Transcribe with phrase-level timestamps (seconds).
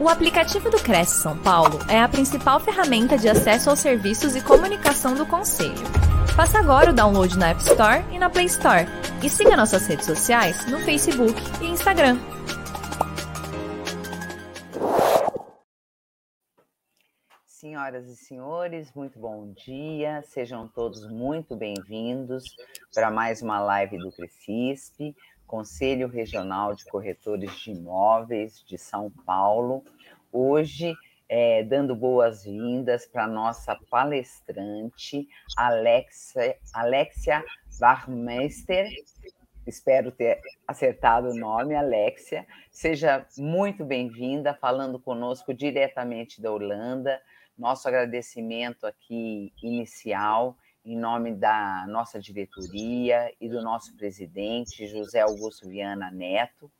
[0.00, 4.40] O aplicativo do Cresce São Paulo é a principal ferramenta de acesso aos serviços e
[4.40, 5.74] comunicação do Conselho.
[6.36, 8.86] Faça agora o download na App Store e na Play Store.
[9.24, 12.16] E siga nossas redes sociais no Facebook e Instagram.
[17.44, 20.22] Senhoras e senhores, muito bom dia.
[20.22, 22.44] Sejam todos muito bem-vindos
[22.94, 25.12] para mais uma live do Crescisp,
[25.48, 29.82] Conselho Regional de Corretores de Imóveis de São Paulo.
[30.30, 30.94] Hoje,
[31.28, 37.42] é, dando boas-vindas para a nossa palestrante, Alexia, Alexia.
[39.66, 42.46] Espero ter acertado o nome, Alexia.
[42.70, 47.20] Seja muito bem-vinda, falando conosco diretamente da Holanda
[47.58, 50.56] nosso agradecimento aqui inicial
[50.88, 56.70] em nome da nossa diretoria e do nosso presidente, José Augusto Viana Neto.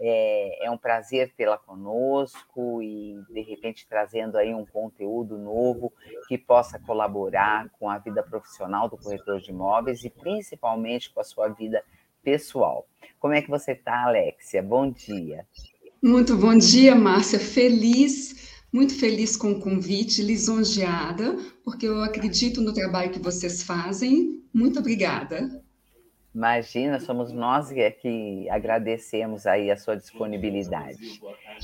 [0.00, 5.92] É, é, um prazer tê-la conosco e, de repente, trazendo aí um conteúdo novo
[6.28, 11.24] que possa colaborar com a vida profissional do corretor de imóveis e, principalmente, com a
[11.24, 11.84] sua vida
[12.22, 12.86] pessoal.
[13.18, 14.62] Como é que você está, Alexia?
[14.62, 15.46] Bom dia.
[16.02, 17.40] Muito bom dia, Márcia.
[17.40, 24.42] Feliz muito feliz com o convite, lisonjeada, porque eu acredito no trabalho que vocês fazem.
[24.52, 25.62] Muito obrigada.
[26.34, 31.20] Imagina, somos nós que agradecemos aí a sua disponibilidade.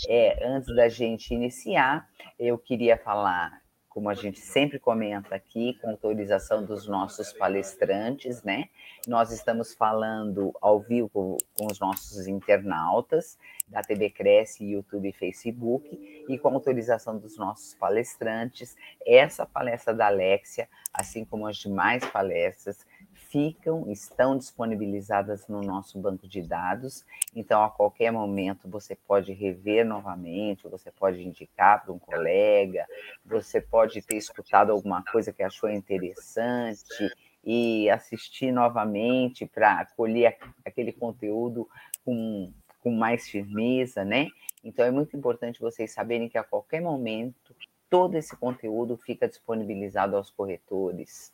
[0.09, 5.91] É, antes da gente iniciar, eu queria falar, como a gente sempre comenta aqui, com
[5.91, 8.69] autorização dos nossos palestrantes, né?
[9.07, 13.39] Nós estamos falando ao vivo com os nossos internautas
[13.69, 18.75] da TV Cresce, YouTube e Facebook, e com autorização dos nossos palestrantes,
[19.07, 26.27] essa palestra da Alexia, assim como as demais palestras, ficam, estão disponibilizadas no nosso banco
[26.27, 27.05] de dados.
[27.35, 32.87] Então, a qualquer momento, você pode rever novamente, você pode indicar para um colega,
[33.25, 37.13] você pode ter escutado alguma coisa que achou interessante
[37.45, 41.69] e assistir novamente para colher aquele conteúdo
[42.05, 44.29] com, com mais firmeza, né?
[44.63, 47.55] Então é muito importante vocês saberem que a qualquer momento
[47.91, 51.33] todo esse conteúdo fica disponibilizado aos corretores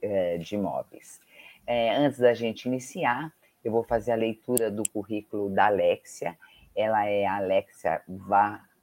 [0.00, 1.20] é, de imóveis.
[1.66, 3.32] É, antes da gente iniciar,
[3.62, 6.36] eu vou fazer a leitura do currículo da Alexia.
[6.74, 8.02] Ela é a Alexia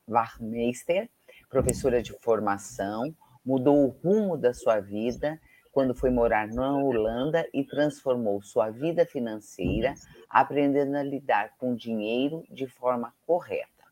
[0.08, 1.10] Warmeister,
[1.50, 5.40] professora de formação, mudou o rumo da sua vida
[5.78, 9.94] quando foi morar na Holanda e transformou sua vida financeira,
[10.28, 13.84] aprendendo a lidar com dinheiro de forma correta.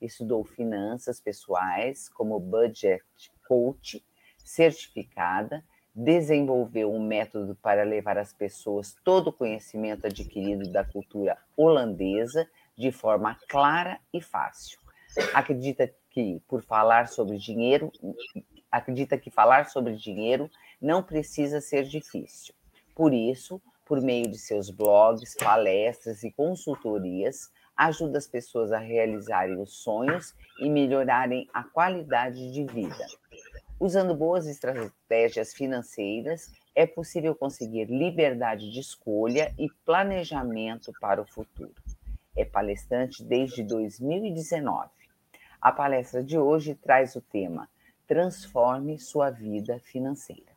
[0.00, 3.04] Estudou finanças pessoais como budget
[3.46, 4.02] coach,
[4.38, 5.62] certificada,
[5.94, 12.90] desenvolveu um método para levar às pessoas todo o conhecimento adquirido da cultura holandesa de
[12.90, 14.80] forma clara e fácil.
[15.34, 17.92] Acredita que por falar sobre dinheiro,
[18.72, 20.50] acredita que falar sobre dinheiro
[20.80, 22.54] não precisa ser difícil.
[22.94, 29.60] Por isso, por meio de seus blogs, palestras e consultorias, ajuda as pessoas a realizarem
[29.60, 33.06] os sonhos e melhorarem a qualidade de vida.
[33.78, 41.74] Usando boas estratégias financeiras, é possível conseguir liberdade de escolha e planejamento para o futuro.
[42.34, 44.90] É palestrante desde 2019.
[45.60, 47.68] A palestra de hoje traz o tema
[48.06, 50.55] Transforme sua vida financeira.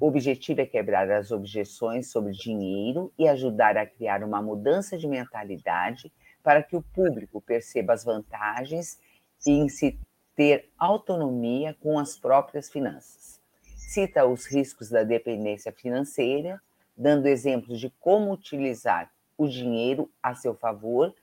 [0.00, 5.06] O objetivo é quebrar as objeções sobre dinheiro e ajudar a criar uma mudança de
[5.06, 8.98] mentalidade para que o público perceba as vantagens
[9.46, 9.98] em se
[10.34, 13.40] ter autonomia com as próprias finanças.
[13.62, 16.60] Cita os riscos da dependência financeira,
[16.96, 21.14] dando exemplos de como utilizar o dinheiro a seu favor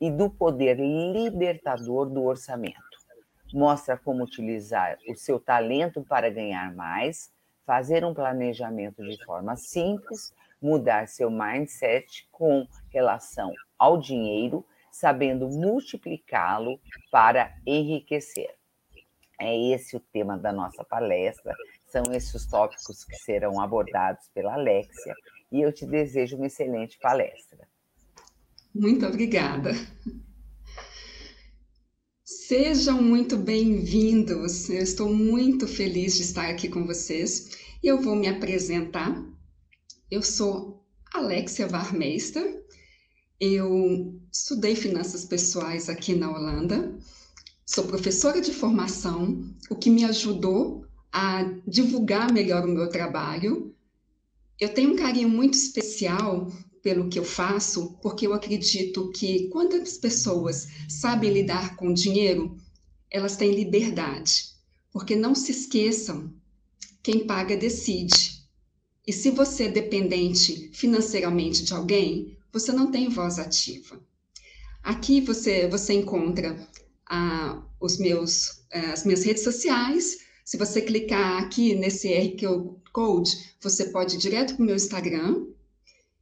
[0.00, 2.76] e do poder libertador do orçamento.
[3.52, 7.30] Mostra como utilizar o seu talento para ganhar mais
[7.66, 10.32] fazer um planejamento de forma simples,
[10.62, 18.54] mudar seu mindset com relação ao dinheiro, sabendo multiplicá-lo para enriquecer.
[19.38, 21.54] É esse o tema da nossa palestra,
[21.86, 25.14] são esses os tópicos que serão abordados pela Alexia,
[25.52, 27.68] e eu te desejo uma excelente palestra.
[28.74, 29.72] Muito obrigada.
[32.28, 34.68] Sejam muito bem-vindos.
[34.68, 39.24] Eu estou muito feliz de estar aqui com vocês e eu vou me apresentar.
[40.10, 40.84] Eu sou
[41.14, 42.64] Alexia Warmeister.
[43.38, 46.98] Eu estudei finanças pessoais aqui na Holanda.
[47.64, 53.72] Sou professora de formação, o que me ajudou a divulgar melhor o meu trabalho.
[54.58, 56.50] Eu tenho um carinho muito especial
[56.86, 62.56] pelo que eu faço, porque eu acredito que quando as pessoas sabem lidar com dinheiro,
[63.10, 64.50] elas têm liberdade,
[64.92, 66.32] porque não se esqueçam,
[67.02, 68.40] quem paga decide.
[69.04, 74.00] E se você é dependente financeiramente de alguém, você não tem voz ativa.
[74.80, 76.56] Aqui você, você encontra
[77.04, 80.18] ah, os meus, eh, as minhas redes sociais.
[80.44, 85.46] Se você clicar aqui nesse QR Code, você pode ir direto para o meu Instagram.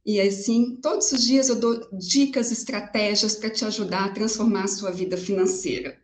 [0.05, 4.67] E assim, todos os dias eu dou dicas, estratégias para te ajudar a transformar a
[4.67, 5.97] sua vida financeira.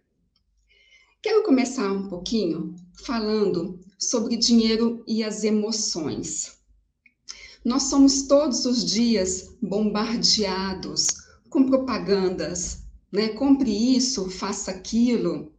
[1.21, 2.75] Quero começar um pouquinho
[3.05, 6.59] falando sobre dinheiro e as emoções.
[7.63, 11.07] Nós somos todos os dias bombardeados
[11.47, 12.79] com propagandas,
[13.11, 13.29] né?
[13.29, 15.53] Compre isso, faça aquilo.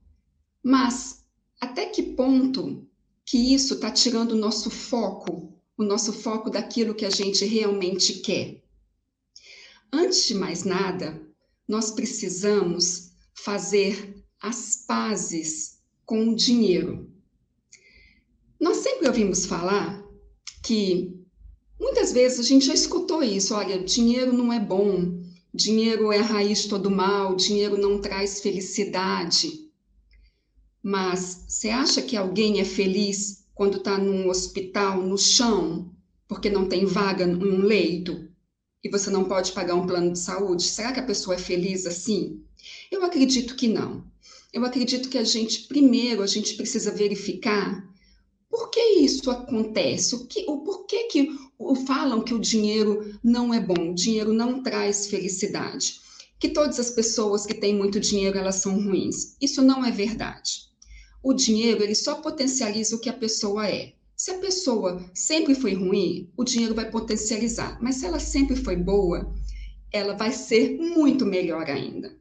[0.65, 1.25] Mas
[1.61, 2.85] até que ponto
[3.25, 8.21] que isso está tirando o nosso foco, o nosso foco daquilo que a gente realmente
[8.21, 8.63] quer?
[9.93, 11.21] Antes de mais nada,
[11.69, 17.11] nós precisamos fazer as pazes com o dinheiro.
[18.61, 20.03] Nós sempre ouvimos falar
[20.63, 21.15] que
[21.81, 25.21] muitas vezes a gente já escutou isso: olha, dinheiro não é bom,
[25.53, 29.71] dinheiro é a raiz de todo mal, dinheiro não traz felicidade.
[30.83, 35.91] Mas você acha que alguém é feliz quando está num hospital, no chão,
[36.27, 38.29] porque não tem vaga em um leito?
[38.83, 40.65] E você não pode pagar um plano de saúde?
[40.65, 42.43] Será que a pessoa é feliz assim?
[42.91, 44.11] Eu acredito que não
[44.53, 47.89] eu acredito que a gente, primeiro, a gente precisa verificar
[48.51, 53.55] por que isso acontece, o, que, o porquê que o, falam que o dinheiro não
[53.55, 56.01] é bom, o dinheiro não traz felicidade,
[56.39, 59.37] que todas as pessoas que têm muito dinheiro, elas são ruins.
[59.41, 60.71] Isso não é verdade.
[61.23, 63.93] O dinheiro, ele só potencializa o que a pessoa é.
[64.17, 67.79] Se a pessoa sempre foi ruim, o dinheiro vai potencializar.
[67.81, 69.35] Mas se ela sempre foi boa,
[69.93, 72.21] ela vai ser muito melhor ainda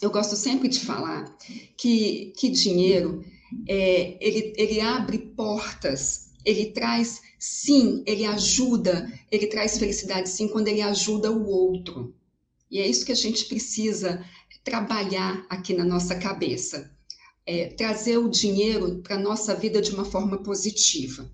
[0.00, 1.36] eu gosto sempre de falar
[1.76, 3.24] que, que dinheiro
[3.66, 10.68] é, ele, ele abre portas, ele traz, sim, ele ajuda, ele traz felicidade, sim, quando
[10.68, 12.14] ele ajuda o outro.
[12.70, 14.24] E é isso que a gente precisa
[14.62, 16.90] trabalhar aqui na nossa cabeça.
[17.50, 21.26] É, trazer o dinheiro para a nossa vida de uma forma positiva.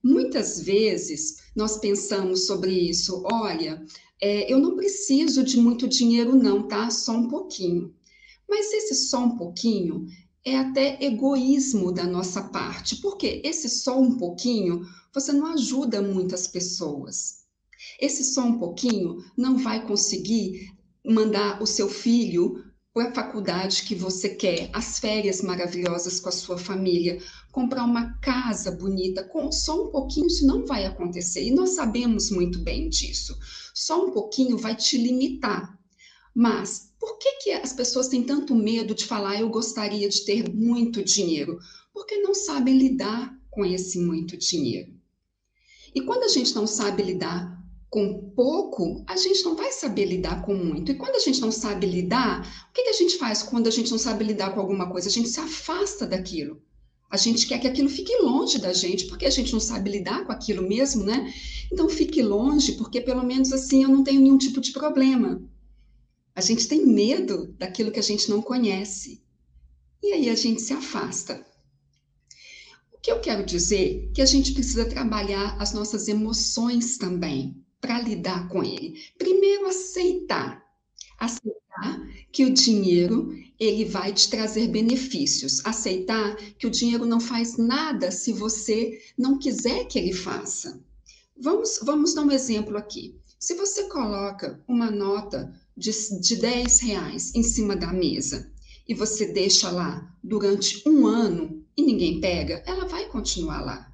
[0.00, 3.84] Muitas vezes nós pensamos sobre isso, olha,
[4.20, 6.88] é, eu não preciso de muito dinheiro, não, tá?
[6.88, 7.92] Só um pouquinho.
[8.48, 10.06] Mas esse só um pouquinho
[10.44, 14.82] é até egoísmo da nossa parte, porque esse só um pouquinho
[15.12, 17.44] você não ajuda muitas pessoas.
[18.00, 20.70] Esse só um pouquinho não vai conseguir
[21.04, 22.63] mandar o seu filho
[23.00, 27.20] a faculdade que você quer, as férias maravilhosas com a sua família,
[27.50, 31.44] comprar uma casa bonita, com só um pouquinho isso não vai acontecer.
[31.44, 33.36] E nós sabemos muito bem disso.
[33.74, 35.76] Só um pouquinho vai te limitar.
[36.32, 40.48] Mas por que, que as pessoas têm tanto medo de falar eu gostaria de ter
[40.54, 41.58] muito dinheiro?
[41.92, 44.92] Porque não sabem lidar com esse muito dinheiro.
[45.92, 47.53] E quando a gente não sabe lidar
[47.94, 50.90] com pouco, a gente não vai saber lidar com muito.
[50.90, 53.70] E quando a gente não sabe lidar, o que, que a gente faz quando a
[53.70, 55.08] gente não sabe lidar com alguma coisa?
[55.08, 56.60] A gente se afasta daquilo.
[57.08, 60.26] A gente quer que aquilo fique longe da gente, porque a gente não sabe lidar
[60.26, 61.32] com aquilo mesmo, né?
[61.72, 65.40] Então fique longe, porque pelo menos assim eu não tenho nenhum tipo de problema.
[66.34, 69.22] A gente tem medo daquilo que a gente não conhece.
[70.02, 71.46] E aí a gente se afasta.
[72.92, 77.62] O que eu quero dizer é que a gente precisa trabalhar as nossas emoções também
[77.84, 78.94] para lidar com ele.
[79.18, 80.64] Primeiro, aceitar.
[81.20, 85.60] Aceitar que o dinheiro ele vai te trazer benefícios.
[85.66, 90.82] Aceitar que o dinheiro não faz nada se você não quiser que ele faça.
[91.38, 93.20] Vamos, vamos dar um exemplo aqui.
[93.38, 95.90] Se você coloca uma nota de,
[96.22, 98.50] de 10 reais em cima da mesa
[98.88, 103.93] e você deixa lá durante um ano e ninguém pega, ela vai continuar lá.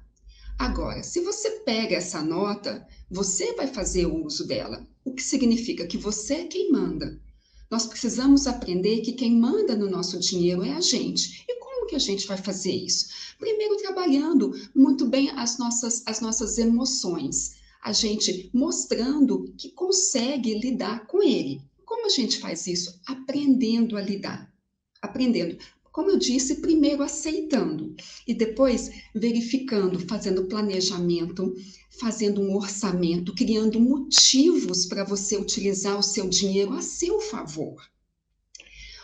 [0.61, 5.87] Agora, se você pega essa nota, você vai fazer o uso dela, o que significa
[5.87, 7.19] que você é quem manda.
[7.67, 11.43] Nós precisamos aprender que quem manda no nosso dinheiro é a gente.
[11.49, 13.07] E como que a gente vai fazer isso?
[13.39, 17.55] Primeiro, trabalhando muito bem as nossas, as nossas emoções.
[17.83, 21.59] A gente mostrando que consegue lidar com ele.
[21.83, 23.01] Como a gente faz isso?
[23.07, 24.53] Aprendendo a lidar.
[25.01, 25.57] Aprendendo
[25.91, 27.93] como eu disse, primeiro aceitando
[28.25, 31.53] e depois verificando, fazendo planejamento,
[31.99, 37.75] fazendo um orçamento, criando motivos para você utilizar o seu dinheiro a seu favor.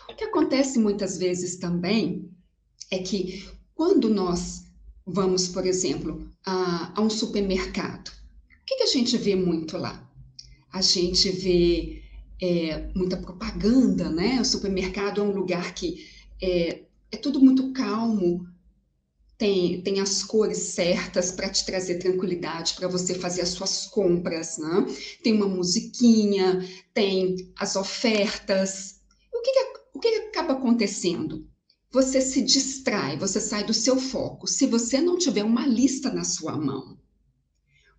[0.08, 2.30] O que acontece muitas vezes também
[2.90, 4.64] é que quando nós
[5.06, 10.10] vamos, por exemplo, a, a um supermercado, o que, que, a gente vê muito lá?
[10.72, 12.02] A gente vê
[12.40, 14.40] é, muita propaganda, né?
[14.40, 18.46] O supermercado é um lugar que é, é tudo muito calmo,
[19.38, 24.58] tem, tem as cores certas para te trazer tranquilidade, para você fazer as suas compras,
[24.58, 24.84] né?
[25.22, 26.58] Tem uma musiquinha,
[26.92, 29.00] tem as ofertas.
[29.32, 29.60] O que, que,
[29.94, 31.46] o que, que acaba acontecendo?
[31.90, 36.24] Você se distrai, você sai do seu foco, se você não tiver uma lista na
[36.24, 36.98] sua mão.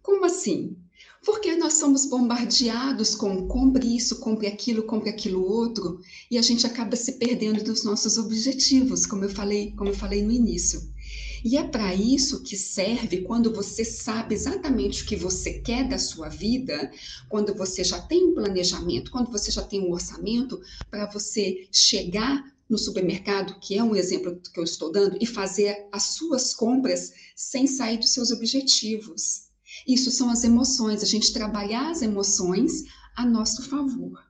[0.01, 0.77] Como assim?
[1.25, 5.99] Porque nós somos bombardeados com compre isso, compre aquilo, compre aquilo outro,
[6.31, 10.21] e a gente acaba se perdendo dos nossos objetivos, como eu falei, como eu falei
[10.21, 10.81] no início.
[11.43, 15.97] E é para isso que serve quando você sabe exatamente o que você quer da
[15.97, 16.91] sua vida,
[17.27, 20.59] quando você já tem um planejamento, quando você já tem um orçamento,
[20.89, 25.87] para você chegar no supermercado, que é um exemplo que eu estou dando, e fazer
[25.91, 29.48] as suas compras sem sair dos seus objetivos.
[29.87, 32.83] Isso são as emoções, a gente trabalhar as emoções
[33.15, 34.29] a nosso favor.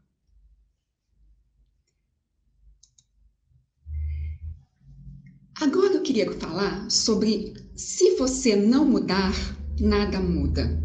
[5.62, 9.34] Agora eu queria falar sobre se você não mudar,
[9.78, 10.82] nada muda.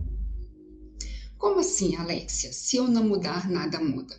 [1.38, 2.52] Como assim, Alexia?
[2.52, 4.18] Se eu não mudar, nada muda.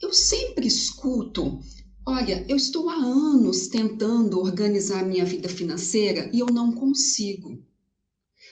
[0.00, 1.58] Eu sempre escuto,
[2.06, 7.60] olha, eu estou há anos tentando organizar minha vida financeira e eu não consigo.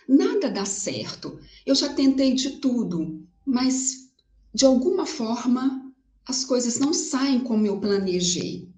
[0.09, 1.39] Nada dá certo.
[1.65, 4.11] Eu já tentei de tudo, mas
[4.55, 5.93] de alguma forma
[6.27, 8.69] as coisas não saem como eu planejei.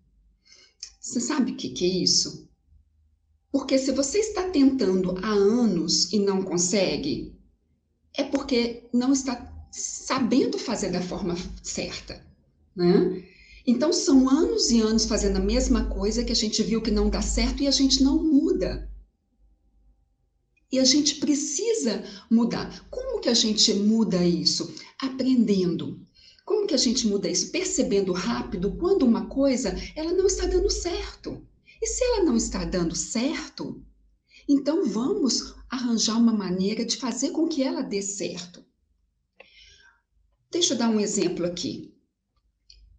[1.00, 2.48] Você sabe o que, que é isso?
[3.50, 7.34] Porque se você está tentando há anos e não consegue,
[8.14, 12.22] é porque não está sabendo fazer da forma certa,
[12.76, 13.24] né?
[13.66, 17.08] Então são anos e anos fazendo a mesma coisa que a gente viu que não
[17.08, 18.90] dá certo e a gente não muda.
[20.70, 22.86] E a gente precisa mudar.
[22.90, 24.74] Como que a gente muda isso?
[25.00, 26.06] Aprendendo.
[26.44, 27.50] Como que a gente muda isso?
[27.50, 31.46] Percebendo rápido quando uma coisa ela não está dando certo.
[31.80, 33.82] E se ela não está dando certo,
[34.48, 38.64] então vamos arranjar uma maneira de fazer com que ela dê certo.
[40.50, 41.94] Deixa eu dar um exemplo aqui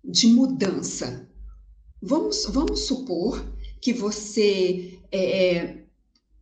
[0.03, 1.27] de mudança.
[2.01, 3.43] Vamos, vamos supor
[3.81, 5.83] que você é,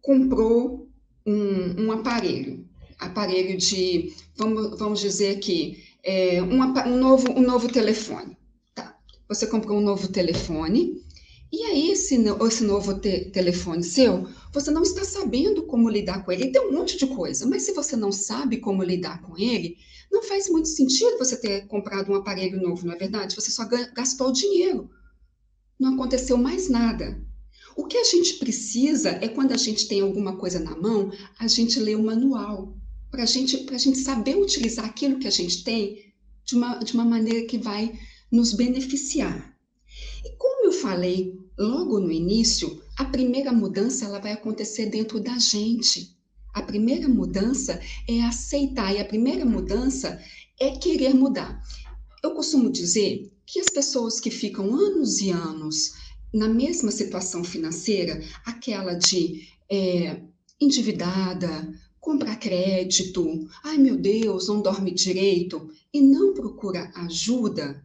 [0.02, 0.87] comprou
[1.28, 2.66] um, um aparelho,
[2.98, 8.38] aparelho de, vamos, vamos dizer aqui, é, um, um, novo, um novo telefone.
[8.74, 8.98] Tá.
[9.28, 11.04] Você comprou um novo telefone,
[11.52, 12.16] e aí esse,
[12.48, 16.44] esse novo te, telefone seu, você não está sabendo como lidar com ele.
[16.44, 19.76] Ele tem um monte de coisa, mas se você não sabe como lidar com ele,
[20.10, 23.36] não faz muito sentido você ter comprado um aparelho novo, não é verdade?
[23.36, 24.90] Você só gastou dinheiro.
[25.78, 27.22] Não aconteceu mais nada.
[27.78, 31.48] O que a gente precisa é quando a gente tem alguma coisa na mão, a
[31.48, 32.76] gente lê o manual,
[33.12, 36.12] para gente, a gente saber utilizar aquilo que a gente tem
[36.44, 37.94] de uma, de uma maneira que vai
[38.32, 39.56] nos beneficiar.
[40.26, 45.38] E como eu falei logo no início, a primeira mudança ela vai acontecer dentro da
[45.38, 46.18] gente.
[46.56, 47.80] A primeira mudança
[48.10, 50.20] é aceitar e a primeira mudança
[50.60, 51.62] é querer mudar.
[52.24, 58.22] Eu costumo dizer que as pessoas que ficam anos e anos na mesma situação financeira,
[58.46, 60.22] aquela de é,
[60.60, 67.84] endividada, comprar crédito, ai meu Deus, não dorme direito, e não procura ajuda,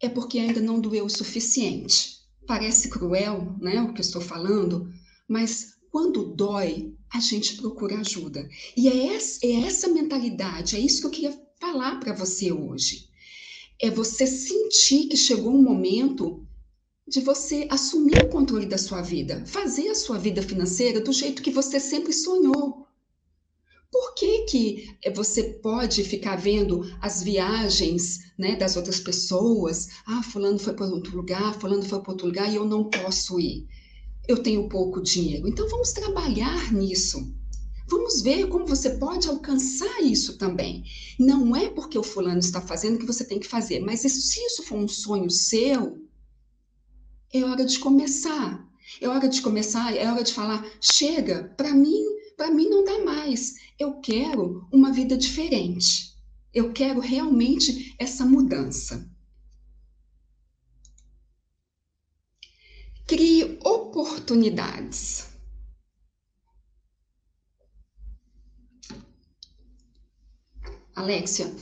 [0.00, 2.16] é porque ainda não doeu o suficiente.
[2.46, 4.92] Parece cruel, né, o que eu estou falando,
[5.26, 8.48] mas quando dói, a gente procura ajuda.
[8.76, 13.08] E é essa, é essa mentalidade, é isso que eu queria falar para você hoje.
[13.80, 16.45] É você sentir que chegou um momento
[17.08, 21.40] de você assumir o controle da sua vida, fazer a sua vida financeira do jeito
[21.40, 22.84] que você sempre sonhou.
[23.92, 29.88] Por que, que eh, você pode ficar vendo as viagens né, das outras pessoas?
[30.04, 33.38] Ah, fulano foi para outro lugar, fulano foi para outro lugar e eu não posso
[33.38, 33.68] ir.
[34.26, 35.46] Eu tenho pouco dinheiro.
[35.46, 37.32] Então vamos trabalhar nisso.
[37.88, 40.82] Vamos ver como você pode alcançar isso também.
[41.20, 44.08] Não é porque o fulano está fazendo que você tem que fazer, mas se
[44.44, 46.05] isso for um sonho seu,
[47.32, 48.66] é hora de começar.
[49.00, 52.02] É hora de começar, é hora de falar: chega, para mim,
[52.36, 53.54] para mim não dá mais.
[53.78, 56.14] Eu quero uma vida diferente.
[56.54, 59.10] Eu quero realmente essa mudança.
[63.06, 65.26] Crie oportunidades.
[70.94, 71.54] Alexia,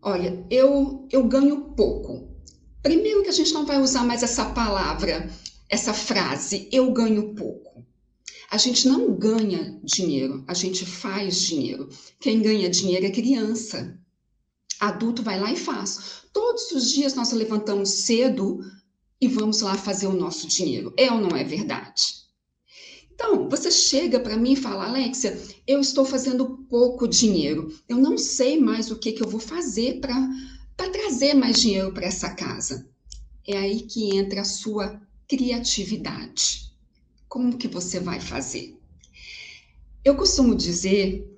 [0.00, 2.33] olha, eu, eu ganho pouco,
[2.84, 5.30] Primeiro que a gente não vai usar mais essa palavra,
[5.70, 7.82] essa frase, eu ganho pouco.
[8.50, 11.88] A gente não ganha dinheiro, a gente faz dinheiro.
[12.20, 13.98] Quem ganha dinheiro é criança.
[14.78, 16.24] Adulto vai lá e faz.
[16.30, 18.60] Todos os dias nós levantamos cedo
[19.18, 20.92] e vamos lá fazer o nosso dinheiro.
[20.98, 22.22] É ou não é verdade?
[23.14, 27.74] Então, você chega para mim e fala, Alexia, eu estou fazendo pouco dinheiro.
[27.88, 30.14] Eu não sei mais o que, que eu vou fazer para
[31.14, 32.88] trazer mais dinheiro para essa casa.
[33.46, 36.72] É aí que entra a sua criatividade.
[37.28, 38.78] Como que você vai fazer?
[40.04, 41.36] Eu costumo dizer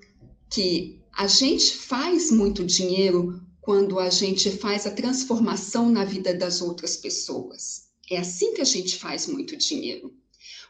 [0.49, 6.61] que a gente faz muito dinheiro quando a gente faz a transformação na vida das
[6.61, 7.89] outras pessoas.
[8.09, 10.15] É assim que a gente faz muito dinheiro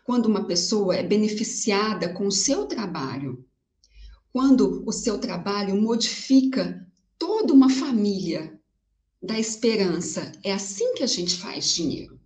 [0.04, 3.46] quando uma pessoa é beneficiada com o seu trabalho,
[4.32, 6.88] quando o seu trabalho modifica
[7.20, 8.57] toda uma família
[9.22, 12.20] da esperança, é assim que a gente faz dinheiro.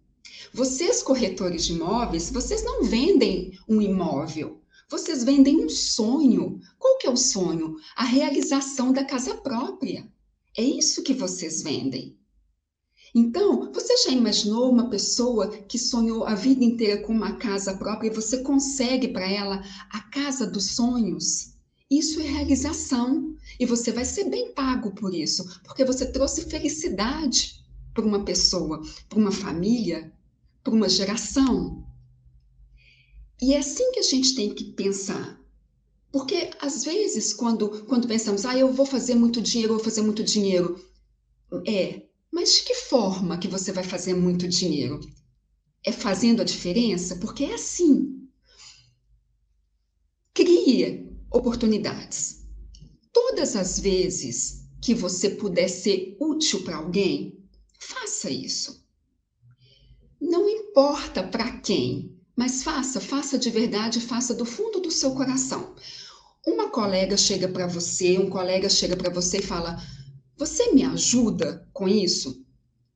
[0.53, 6.59] Vocês, corretores de imóveis, vocês não vendem um imóvel, vocês vendem um sonho.
[6.77, 7.77] Qual que é o sonho?
[7.95, 10.05] A realização da casa própria.
[10.57, 12.17] É isso que vocês vendem.
[13.15, 18.09] Então, você já imaginou uma pessoa que sonhou a vida inteira com uma casa própria
[18.09, 21.53] e você consegue para ela a casa dos sonhos?
[21.91, 27.61] Isso é realização e você vai ser bem pago por isso, porque você trouxe felicidade
[27.93, 30.09] para uma pessoa, para uma família,
[30.63, 31.85] para uma geração.
[33.41, 35.37] E é assim que a gente tem que pensar.
[36.13, 40.23] Porque às vezes, quando, quando pensamos, ah, eu vou fazer muito dinheiro, vou fazer muito
[40.23, 40.81] dinheiro,
[41.67, 45.01] é, mas de que forma que você vai fazer muito dinheiro?
[45.85, 47.17] É fazendo a diferença?
[47.17, 48.29] Porque é assim.
[50.33, 52.45] Crie oportunidades.
[53.13, 57.43] Todas as vezes que você puder ser útil para alguém,
[57.79, 58.85] faça isso.
[60.19, 65.75] Não importa para quem, mas faça, faça de verdade, faça do fundo do seu coração.
[66.45, 69.81] Uma colega chega para você, um colega chega para você e fala:
[70.41, 72.43] você me ajuda com isso?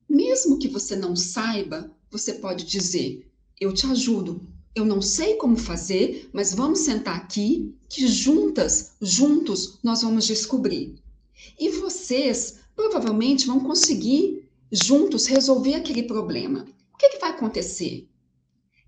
[0.10, 4.42] Mesmo que você não saiba, você pode dizer: Eu te ajudo.
[4.76, 10.96] Eu não sei como fazer, mas vamos sentar aqui que juntas, juntos, nós vamos descobrir.
[11.58, 16.68] E vocês provavelmente vão conseguir juntos resolver aquele problema.
[16.94, 18.08] O que, que vai acontecer?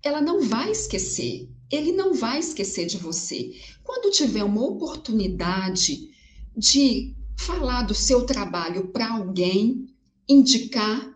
[0.02, 3.54] Ela não vai esquecer, ele não vai esquecer de você.
[3.82, 6.10] Quando tiver uma oportunidade
[6.56, 9.88] de falar do seu trabalho para alguém,
[10.28, 11.14] indicar,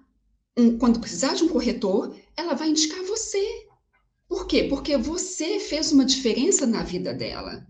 [0.56, 3.61] um, quando precisar de um corretor, ela vai indicar você.
[4.32, 4.64] Por quê?
[4.64, 7.66] Porque você fez uma diferença na vida dela.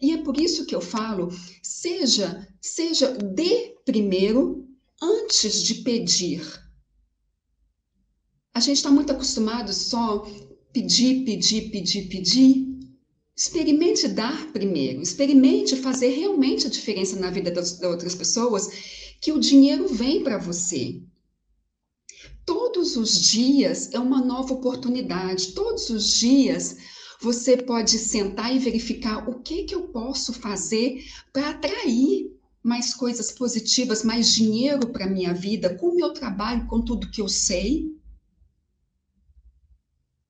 [0.00, 4.68] E é por isso que eu falo, seja, seja dê primeiro
[5.02, 6.46] antes de pedir.
[8.54, 10.24] A gente está muito acostumado só
[10.72, 12.78] pedir, pedir, pedir, pedir.
[13.34, 18.68] Experimente dar primeiro, experimente fazer realmente a diferença na vida das, das outras pessoas,
[19.20, 21.02] que o dinheiro vem para você.
[22.48, 26.78] Todos os dias é uma nova oportunidade, todos os dias
[27.20, 32.32] você pode sentar e verificar o que, que eu posso fazer para atrair
[32.62, 37.10] mais coisas positivas, mais dinheiro para a minha vida, com o meu trabalho, com tudo
[37.10, 37.94] que eu sei.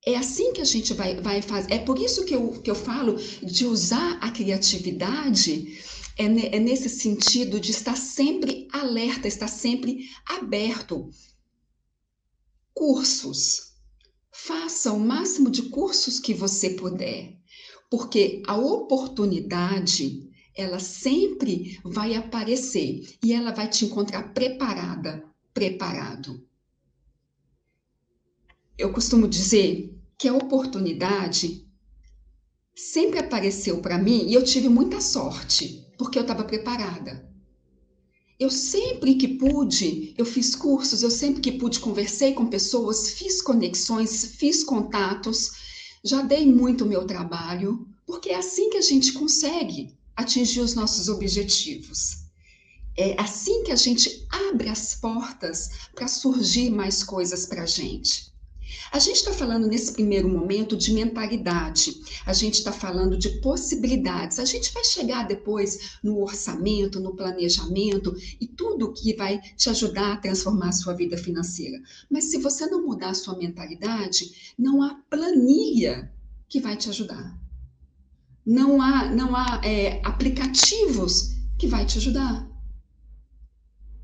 [0.05, 1.71] É assim que a gente vai, vai fazer.
[1.71, 5.79] É por isso que eu, que eu falo de usar a criatividade,
[6.17, 11.09] é, é nesse sentido de estar sempre alerta, estar sempre aberto.
[12.79, 13.73] Cursos.
[14.31, 17.37] Faça o máximo de cursos que você puder,
[17.89, 26.47] porque a oportunidade ela sempre vai aparecer e ela vai te encontrar preparada, preparado.
[28.77, 31.69] Eu costumo dizer que a oportunidade
[32.73, 37.28] sempre apareceu para mim e eu tive muita sorte, porque eu estava preparada.
[38.39, 43.41] Eu sempre que pude, eu fiz cursos, eu sempre que pude conversei com pessoas, fiz
[43.41, 45.51] conexões, fiz contatos,
[46.01, 50.73] já dei muito o meu trabalho, porque é assim que a gente consegue atingir os
[50.73, 52.19] nossos objetivos.
[52.97, 58.28] É assim que a gente abre as portas para surgir mais coisas para a gente.
[58.91, 64.39] A gente está falando nesse primeiro momento de mentalidade, a gente está falando de possibilidades.
[64.39, 70.13] A gente vai chegar depois no orçamento, no planejamento e tudo que vai te ajudar
[70.13, 71.79] a transformar a sua vida financeira.
[72.09, 76.11] Mas se você não mudar a sua mentalidade, não há planilha
[76.47, 77.37] que vai te ajudar.
[78.45, 82.49] Não há, não há é, aplicativos que vai te ajudar.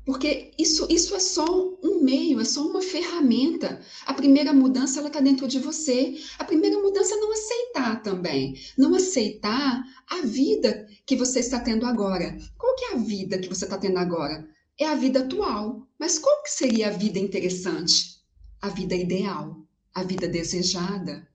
[0.04, 1.44] Porque isso, isso é só
[1.82, 3.80] um meio, é só uma ferramenta.
[4.06, 6.16] A primeira mudança ela está dentro de você.
[6.38, 8.54] A primeira mudança é não aceitar também.
[8.78, 12.38] Não aceitar a vida que você está tendo agora.
[12.56, 14.48] Qual que é a vida que você está tendo agora?
[14.78, 15.86] É a vida atual.
[15.98, 18.16] Mas qual que seria a vida interessante?
[18.60, 19.64] a vida ideal,
[19.94, 21.26] a vida desejada.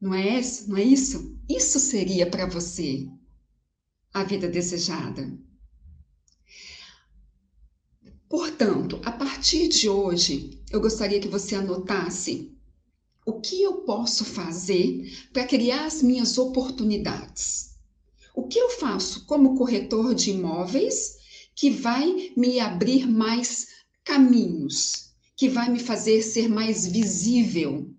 [0.00, 0.68] Não é isso?
[0.68, 1.38] Não é isso?
[1.48, 3.08] Isso seria para você
[4.12, 5.38] a vida desejada.
[8.32, 12.50] Portanto, a partir de hoje, eu gostaria que você anotasse
[13.26, 17.74] o que eu posso fazer para criar as minhas oportunidades.
[18.34, 21.18] O que eu faço como corretor de imóveis
[21.54, 23.66] que vai me abrir mais
[24.02, 27.94] caminhos, que vai me fazer ser mais visível,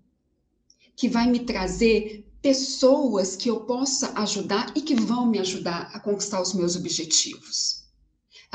[0.96, 6.00] que vai me trazer pessoas que eu possa ajudar e que vão me ajudar a
[6.00, 7.83] conquistar os meus objetivos.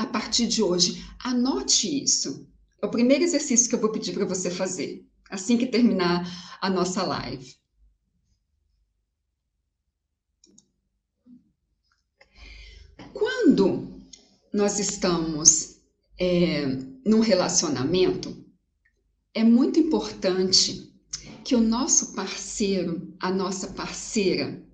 [0.00, 2.48] A partir de hoje, anote isso.
[2.80, 6.26] É o primeiro exercício que eu vou pedir para você fazer, assim que terminar
[6.58, 7.54] a nossa live.
[13.12, 14.00] Quando
[14.54, 15.82] nós estamos
[16.18, 16.64] é,
[17.04, 18.42] num relacionamento,
[19.34, 20.94] é muito importante
[21.44, 24.66] que o nosso parceiro, a nossa parceira,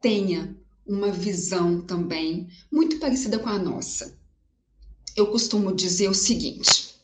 [0.00, 4.23] tenha uma visão também muito parecida com a nossa.
[5.16, 6.94] Eu costumo dizer o seguinte: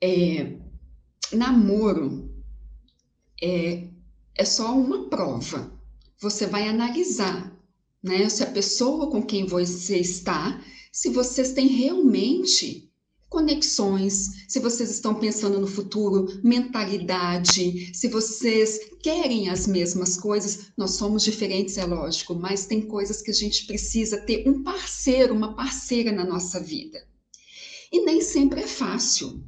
[0.00, 0.52] é,
[1.32, 2.28] namoro
[3.40, 3.88] é,
[4.34, 5.72] é só uma prova.
[6.20, 7.56] Você vai analisar
[8.02, 12.87] né, se a pessoa com quem você está, se vocês têm realmente
[13.28, 20.92] conexões, se vocês estão pensando no futuro, mentalidade, se vocês querem as mesmas coisas, nós
[20.92, 25.54] somos diferentes, é lógico, mas tem coisas que a gente precisa ter um parceiro, uma
[25.54, 27.06] parceira na nossa vida.
[27.92, 29.42] E nem sempre é fácil.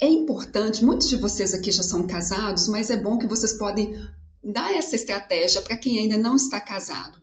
[0.00, 3.98] É importante, muitos de vocês aqui já são casados, mas é bom que vocês podem
[4.44, 7.18] dar essa estratégia para quem ainda não está casado.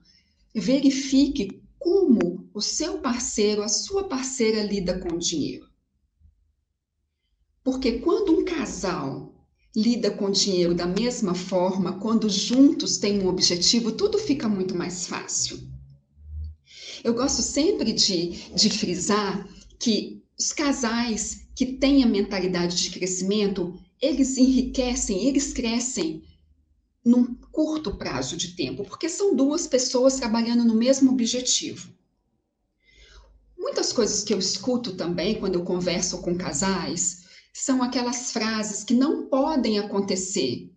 [0.54, 5.75] Verifique como o seu parceiro, a sua parceira lida com o dinheiro.
[7.66, 9.34] Porque quando um casal
[9.76, 15.08] lida com dinheiro da mesma forma, quando juntos têm um objetivo, tudo fica muito mais
[15.08, 15.60] fácil.
[17.04, 19.50] Eu gosto sempre de, de frisar
[19.80, 26.22] que os casais que têm a mentalidade de crescimento, eles enriquecem, eles crescem
[27.04, 31.90] num curto prazo de tempo, porque são duas pessoas trabalhando no mesmo objetivo.
[33.58, 37.25] Muitas coisas que eu escuto também quando eu converso com casais
[37.58, 40.70] são aquelas frases que não podem acontecer.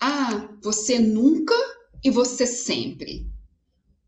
[0.00, 1.54] Ah, você nunca
[2.02, 3.30] e você sempre.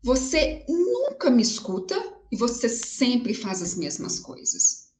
[0.01, 1.95] Você nunca me escuta
[2.31, 4.91] e você sempre faz as mesmas coisas.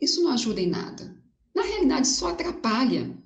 [0.00, 1.20] Isso não ajuda em nada.
[1.52, 3.18] Na realidade, só atrapalha.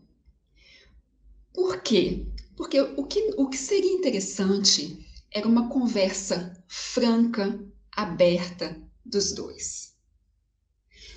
[1.53, 2.33] Por quê?
[2.57, 7.63] Porque o que, o que seria interessante era uma conversa franca,
[7.95, 9.94] aberta dos dois.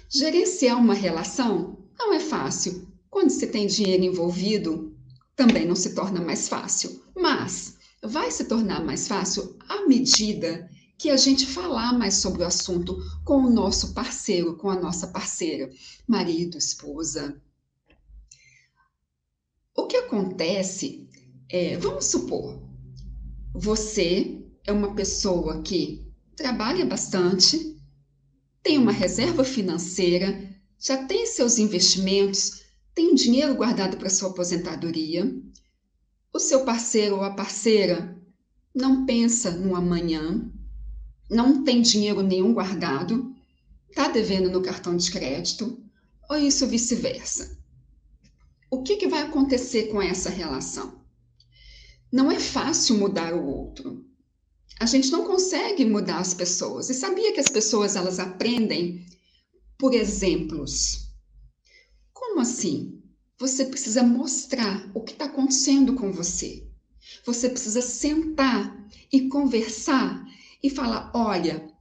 [0.10, 2.88] Gerenciar uma relação não é fácil.
[3.10, 4.96] Quando se tem dinheiro envolvido,
[5.36, 7.04] também não se torna mais fácil.
[7.16, 12.48] Mas vai se tornar mais fácil à medida que a gente falar mais sobre o
[12.48, 15.70] assunto com o nosso parceiro, com a nossa parceira,
[16.08, 17.40] marido, esposa.
[19.76, 21.08] O que acontece
[21.50, 22.60] é, vamos supor,
[23.54, 27.77] você é uma pessoa que trabalha bastante,
[28.68, 30.46] tem uma reserva financeira,
[30.78, 35.34] já tem seus investimentos, tem dinheiro guardado para sua aposentadoria.
[36.34, 38.22] O seu parceiro ou a parceira
[38.76, 40.52] não pensa no amanhã,
[41.30, 43.34] não tem dinheiro nenhum guardado,
[43.88, 45.82] está devendo no cartão de crédito,
[46.30, 47.58] ou isso vice-versa.
[48.70, 51.06] O que, que vai acontecer com essa relação?
[52.12, 54.06] Não é fácil mudar o outro
[54.80, 56.90] a gente não consegue mudar as pessoas.
[56.90, 59.06] E sabia que as pessoas elas aprendem
[59.78, 61.12] por exemplos?
[62.12, 63.02] Como assim?
[63.38, 66.68] Você precisa mostrar o que está acontecendo com você.
[67.26, 68.76] Você precisa sentar
[69.12, 70.26] e conversar
[70.64, 71.72] e falar: olha,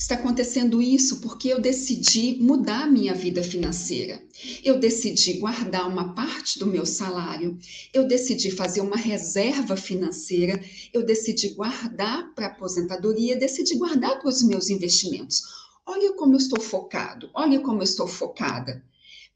[0.00, 4.18] está acontecendo isso porque eu decidi mudar a minha vida financeira.
[4.64, 7.58] Eu decidi guardar uma parte do meu salário.
[7.92, 10.58] Eu decidi fazer uma reserva financeira.
[10.94, 13.36] Eu decidi guardar para aposentadoria.
[13.36, 15.42] Decidi guardar para os meus investimentos.
[15.84, 17.28] Olha como eu estou focado.
[17.34, 18.82] Olha como eu estou focada.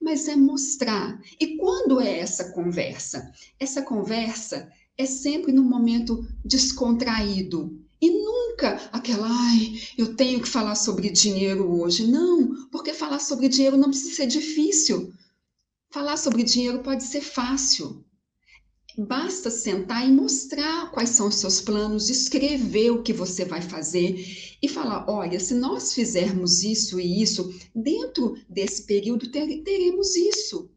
[0.01, 1.21] Mas é mostrar.
[1.39, 3.31] E quando é essa conversa?
[3.61, 10.75] Essa conversa é sempre no momento descontraído, e nunca aquela, ai, eu tenho que falar
[10.75, 12.07] sobre dinheiro hoje.
[12.07, 15.13] Não, porque falar sobre dinheiro não precisa ser difícil.
[15.91, 18.05] Falar sobre dinheiro pode ser fácil.
[18.97, 24.57] Basta sentar e mostrar quais são os seus planos, escrever o que você vai fazer
[24.63, 30.71] e falar: olha, se nós fizermos isso e isso, dentro desse período teremos isso.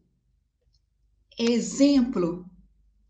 [1.38, 2.44] Exemplo,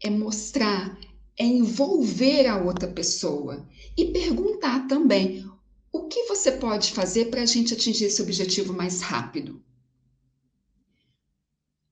[0.03, 0.99] é mostrar,
[1.37, 5.47] é envolver a outra pessoa e perguntar também:
[5.91, 9.63] o que você pode fazer para a gente atingir esse objetivo mais rápido?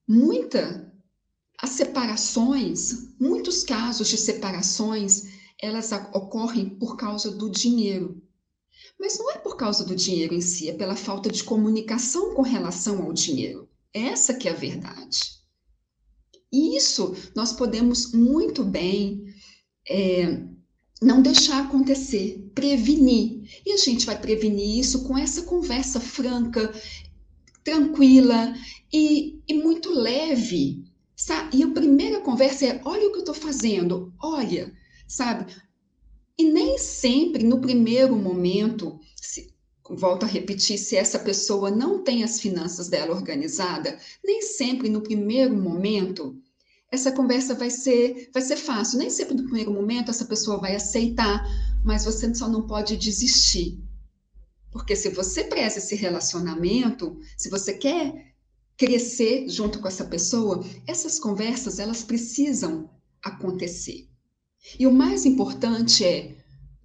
[0.08, 0.86] Muita
[1.58, 5.24] as separações, muitos casos de separações,
[5.58, 8.22] elas ocorrem por causa do dinheiro.
[9.00, 12.42] Mas não é por causa do dinheiro em si, é pela falta de comunicação com
[12.42, 13.68] relação ao dinheiro.
[13.92, 15.36] Essa que é a verdade.
[16.52, 19.24] E isso nós podemos muito bem
[19.88, 20.40] é,
[21.02, 23.42] não deixar acontecer, prevenir.
[23.64, 26.72] E a gente vai prevenir isso com essa conversa franca,
[27.62, 28.54] tranquila
[28.92, 31.56] e, e muito leve Sabe?
[31.56, 34.70] E a primeira conversa é: olha o que eu estou fazendo, olha,
[35.08, 35.50] sabe?
[36.38, 39.54] E nem sempre no primeiro momento, se,
[39.88, 45.00] volto a repetir, se essa pessoa não tem as finanças dela organizada, nem sempre no
[45.00, 46.38] primeiro momento
[46.96, 48.98] essa conversa vai ser vai ser fácil.
[48.98, 51.46] Nem sempre no primeiro momento essa pessoa vai aceitar,
[51.84, 53.80] mas você só não pode desistir.
[54.72, 58.34] Porque se você preza esse relacionamento, se você quer
[58.76, 62.90] crescer junto com essa pessoa, essas conversas elas precisam
[63.22, 64.08] acontecer.
[64.78, 66.36] E o mais importante é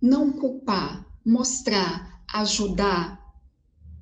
[0.01, 3.19] não culpar, mostrar, ajudar,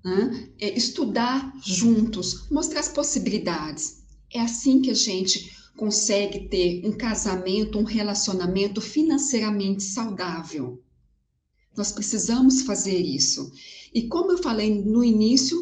[0.04, 0.50] né?
[0.60, 4.04] é estudar juntos, mostrar as possibilidades.
[4.32, 10.84] É assim que a gente consegue ter um casamento, um relacionamento financeiramente saudável.
[11.76, 13.50] Nós precisamos fazer isso.
[13.94, 15.58] E como eu falei no início,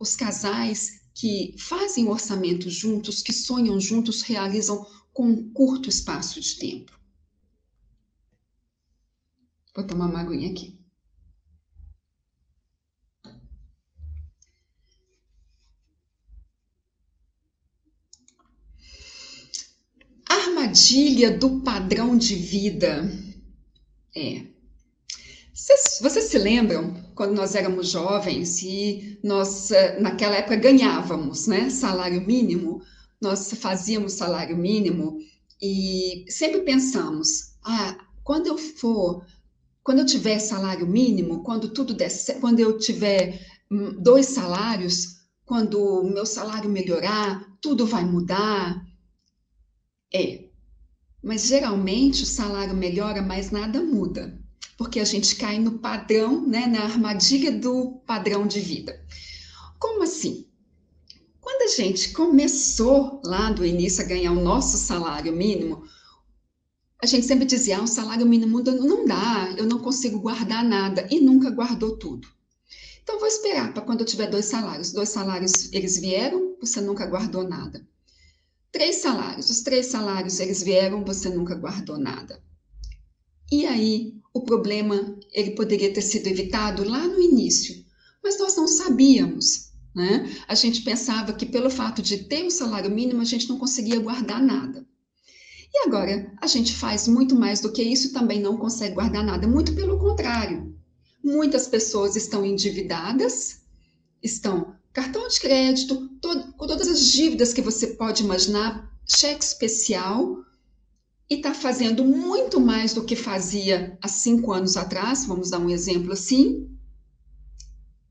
[0.00, 6.56] os casais que fazem orçamento juntos, que sonham juntos, realizam com um curto espaço de
[6.56, 6.98] tempo.
[9.76, 10.77] Vou tomar uma aguinha aqui.
[20.58, 23.08] Armadilha do padrão de vida.
[24.16, 24.44] É,
[25.54, 31.70] vocês, vocês, se lembram quando nós éramos jovens e nós, eh, naquela época, ganhávamos né,
[31.70, 32.82] salário mínimo?
[33.20, 35.18] Nós fazíamos salário mínimo
[35.62, 39.24] e sempre pensamos: ah, quando eu for,
[39.84, 43.40] quando eu tiver salário mínimo, quando tudo der quando eu tiver
[43.70, 48.84] hum, dois salários, quando o meu salário melhorar, tudo vai mudar.
[50.12, 50.47] É,
[51.22, 54.38] mas geralmente o salário melhora, mas nada muda
[54.78, 59.04] porque a gente cai no padrão, né, na armadilha do padrão de vida.
[59.76, 60.46] Como assim?
[61.40, 65.82] Quando a gente começou lá do início a ganhar o nosso salário mínimo,
[67.02, 71.08] a gente sempre dizia: ah, o salário mínimo não dá, eu não consigo guardar nada,
[71.10, 72.28] e nunca guardou tudo.
[73.02, 74.92] Então, vou esperar para quando eu tiver dois salários.
[74.92, 77.84] Dois salários, eles vieram, você nunca guardou nada.
[78.78, 82.40] Três salários, os três salários, eles vieram, você nunca guardou nada.
[83.50, 87.74] E aí, o problema ele poderia ter sido evitado lá no início,
[88.22, 89.72] mas nós não sabíamos.
[89.92, 90.32] Né?
[90.46, 93.98] A gente pensava que pelo fato de ter o salário mínimo, a gente não conseguia
[93.98, 94.86] guardar nada.
[95.74, 99.48] E agora, a gente faz muito mais do que isso, também não consegue guardar nada.
[99.48, 100.72] Muito pelo contrário.
[101.24, 103.60] Muitas pessoas estão endividadas,
[104.22, 110.38] estão cartão de crédito, todo, com todas as dívidas que você pode imaginar, cheque especial,
[111.30, 115.70] e está fazendo muito mais do que fazia há cinco anos atrás, vamos dar um
[115.70, 116.68] exemplo assim,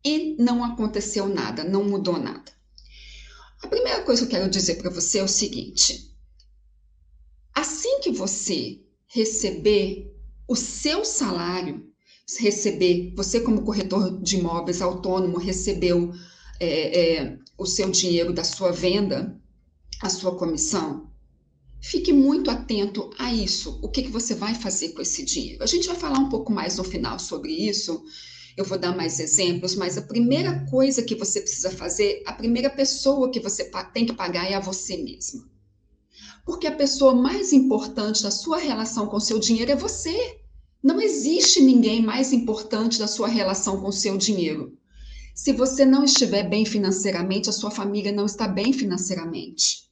[0.01, 2.49] e não aconteceu nada, não mudou nada.
[3.61, 6.15] A primeira coisa que eu quero dizer para você é o seguinte:
[7.53, 10.15] assim que você receber
[10.47, 11.85] o seu salário,
[12.39, 16.13] receber, você como corretor de imóveis autônomo recebeu
[16.59, 19.39] é, é, o seu dinheiro da sua venda,
[20.01, 21.07] a sua comissão,
[21.79, 23.79] Fique muito atento a isso.
[23.81, 25.63] O que, que você vai fazer com esse dinheiro?
[25.63, 28.03] A gente vai falar um pouco mais no final sobre isso.
[28.57, 32.69] Eu vou dar mais exemplos, mas a primeira coisa que você precisa fazer, a primeira
[32.69, 35.47] pessoa que você tem que pagar é a você mesma.
[36.43, 40.39] Porque a pessoa mais importante da sua relação com o seu dinheiro é você.
[40.81, 44.75] Não existe ninguém mais importante da sua relação com o seu dinheiro.
[45.37, 49.83] Se você não estiver bem financeiramente, a sua família não está bem financeiramente.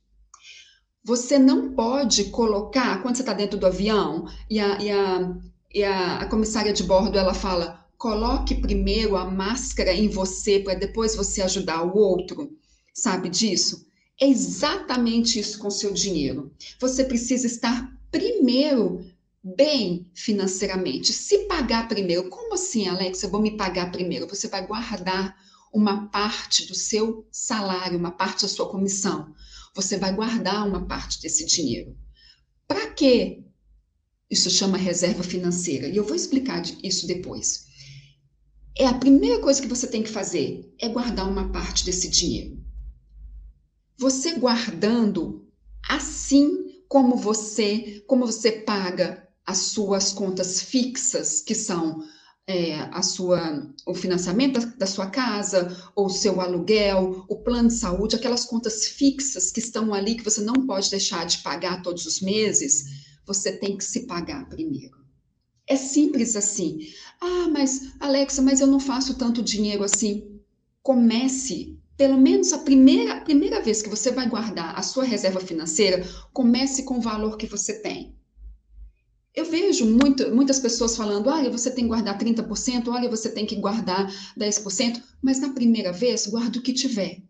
[1.03, 5.37] Você não pode colocar, quando você está dentro do avião e, a, e, a,
[5.71, 10.73] e a, a comissária de bordo ela fala: coloque primeiro a máscara em você para
[10.73, 12.49] depois você ajudar o outro.
[12.91, 13.85] Sabe disso?
[14.19, 16.51] É exatamente isso com o seu dinheiro.
[16.81, 19.05] Você precisa estar primeiro
[19.45, 22.29] bem financeiramente, se pagar primeiro.
[22.29, 23.21] Como assim, Alex?
[23.21, 24.27] Eu vou me pagar primeiro?
[24.27, 25.37] Você vai guardar
[25.71, 29.35] uma parte do seu salário, uma parte da sua comissão.
[29.75, 31.95] Você vai guardar uma parte desse dinheiro.
[32.67, 33.43] Para quê?
[34.31, 35.87] Isso chama reserva financeira.
[35.87, 37.65] E eu vou explicar isso depois.
[38.75, 42.57] É a primeira coisa que você tem que fazer é guardar uma parte desse dinheiro.
[43.97, 45.47] Você guardando
[45.87, 52.03] assim como você, como você paga as suas contas fixas, que são
[52.47, 57.69] é, a sua, o financiamento da, da sua casa, ou o seu aluguel, o plano
[57.69, 61.81] de saúde, aquelas contas fixas que estão ali que você não pode deixar de pagar
[61.81, 62.85] todos os meses,
[63.25, 64.95] você tem que se pagar primeiro.
[65.67, 66.79] É simples assim.
[67.19, 70.39] Ah, mas Alexa, mas eu não faço tanto dinheiro assim.
[70.83, 76.07] Comece, pelo menos a primeira, primeira vez que você vai guardar a sua reserva financeira,
[76.31, 78.15] comece com o valor que você tem.
[79.35, 83.45] Eu vejo muito, muitas pessoas falando: olha, você tem que guardar 30%, olha, você tem
[83.45, 87.21] que guardar 10%, mas na primeira vez, guarda o que tiver.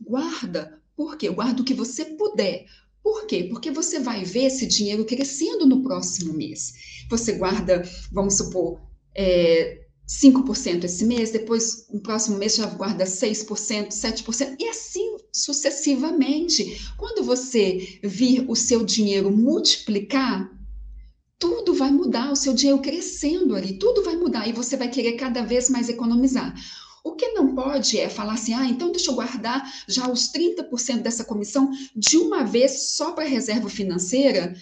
[0.00, 1.28] Guarda, por quê?
[1.28, 2.64] Guarda o que você puder.
[3.02, 3.44] Por quê?
[3.44, 6.72] Porque você vai ver esse dinheiro crescendo no próximo mês.
[7.10, 8.80] Você guarda, vamos supor,
[9.14, 16.80] é, 5% esse mês, depois no próximo mês já guarda 6%, 7%, e assim sucessivamente.
[16.96, 20.50] Quando você vir o seu dinheiro multiplicar,
[21.42, 25.14] tudo vai mudar, o seu dinheiro crescendo ali, tudo vai mudar e você vai querer
[25.14, 26.54] cada vez mais economizar.
[27.02, 31.02] O que não pode é falar assim, ah, então deixa eu guardar já os 30%
[31.02, 34.54] dessa comissão de uma vez só para reserva financeira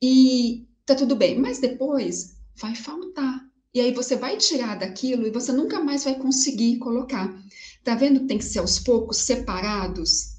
[0.00, 3.44] e tá tudo bem, mas depois vai faltar.
[3.74, 7.36] E aí você vai tirar daquilo e você nunca mais vai conseguir colocar.
[7.82, 8.28] Tá vendo?
[8.28, 10.37] Tem que ser aos poucos, separados.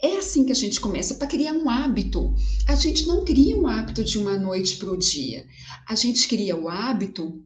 [0.00, 2.34] É assim que a gente começa, para criar um hábito.
[2.66, 5.46] A gente não cria um hábito de uma noite para o dia.
[5.88, 7.42] A gente cria o hábito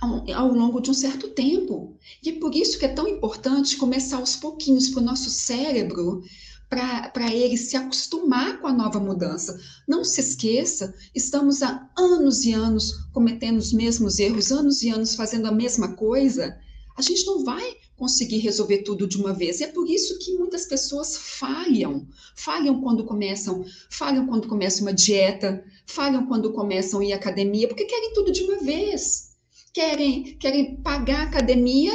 [0.00, 1.96] ao, ao, longo de um certo tempo.
[2.22, 6.22] E é por isso que é tão importante começar aos pouquinhos para o nosso cérebro,
[6.68, 9.58] para ele se acostumar com a nova mudança.
[9.88, 15.14] Não se esqueça, estamos há anos e anos cometendo os mesmos erros, anos e anos
[15.16, 16.56] fazendo a mesma coisa.
[16.96, 19.60] A gente não vai conseguir resolver tudo de uma vez.
[19.60, 22.06] É por isso que muitas pessoas falham.
[22.34, 27.66] Falham quando começam, falham quando começam uma dieta, falham quando começam a ir à academia,
[27.66, 29.36] porque querem tudo de uma vez.
[29.72, 31.92] Querem, querem pagar a academia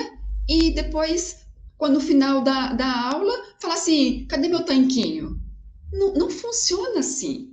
[0.48, 1.38] e depois,
[1.78, 5.40] quando no final da, da aula, falar assim: cadê meu tanquinho?
[5.92, 7.51] Não, não funciona assim.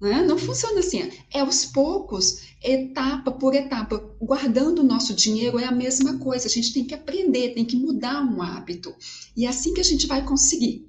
[0.00, 0.22] Né?
[0.22, 1.10] Não funciona assim.
[1.32, 3.98] É aos poucos, etapa por etapa.
[4.20, 6.46] Guardando o nosso dinheiro é a mesma coisa.
[6.46, 8.94] A gente tem que aprender, tem que mudar um hábito.
[9.36, 10.88] E é assim que a gente vai conseguir.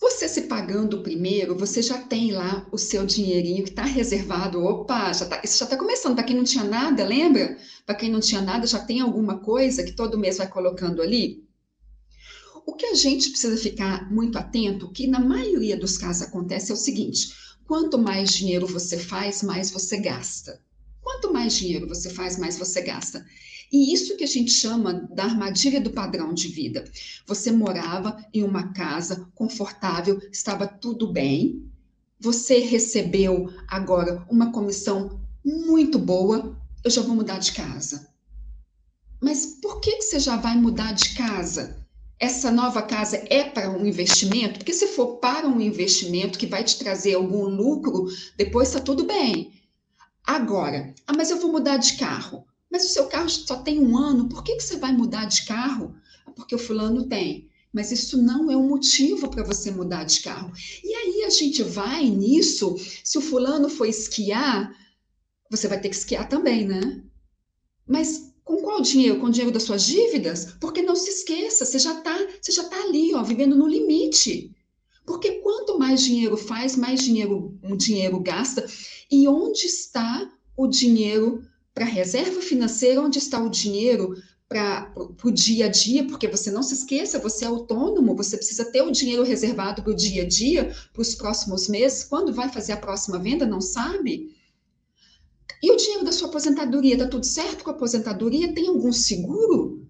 [0.00, 4.64] Você se pagando primeiro, você já tem lá o seu dinheirinho que está reservado.
[4.64, 6.14] Opa, já tá, isso já está começando.
[6.14, 7.56] Para quem não tinha nada, lembra?
[7.86, 11.44] Para quem não tinha nada, já tem alguma coisa que todo mês vai colocando ali.
[12.66, 16.74] O que a gente precisa ficar muito atento, que na maioria dos casos acontece, é
[16.74, 17.34] o seguinte:
[17.66, 20.60] quanto mais dinheiro você faz, mais você gasta.
[21.00, 23.24] Quanto mais dinheiro você faz, mais você gasta.
[23.72, 26.84] E isso que a gente chama da armadilha do padrão de vida.
[27.26, 31.66] Você morava em uma casa confortável, estava tudo bem.
[32.20, 36.56] Você recebeu agora uma comissão muito boa.
[36.84, 38.12] Eu já vou mudar de casa.
[39.20, 41.81] Mas por que, que você já vai mudar de casa?
[42.22, 44.60] Essa nova casa é para um investimento?
[44.60, 48.06] Porque se for para um investimento que vai te trazer algum lucro,
[48.36, 49.52] depois está tudo bem.
[50.24, 52.46] Agora, ah, mas eu vou mudar de carro.
[52.70, 55.44] Mas o seu carro só tem um ano, por que, que você vai mudar de
[55.44, 55.96] carro?
[56.24, 57.50] Ah, porque o fulano tem.
[57.72, 60.52] Mas isso não é um motivo para você mudar de carro.
[60.84, 64.72] E aí a gente vai nisso, se o fulano for esquiar,
[65.50, 67.02] você vai ter que esquiar também, né?
[67.84, 69.18] Mas com qual dinheiro?
[69.18, 70.54] Com o dinheiro das suas dívidas?
[70.60, 72.18] Porque não se esqueça, você já está
[72.68, 74.54] tá ali, ó, vivendo no limite.
[75.06, 78.66] Porque quanto mais dinheiro faz, mais dinheiro o dinheiro gasta.
[79.10, 83.00] E onde está o dinheiro para reserva financeira?
[83.00, 84.14] Onde está o dinheiro
[84.46, 84.92] para
[85.24, 86.06] o dia a dia?
[86.06, 89.92] Porque você não se esqueça, você é autônomo, você precisa ter o dinheiro reservado para
[89.92, 92.04] o dia a dia, para os próximos meses.
[92.04, 94.36] Quando vai fazer a próxima venda, não sabe?
[95.62, 98.52] E o dinheiro da sua aposentadoria, está tudo certo com a aposentadoria?
[98.52, 99.86] Tem algum seguro?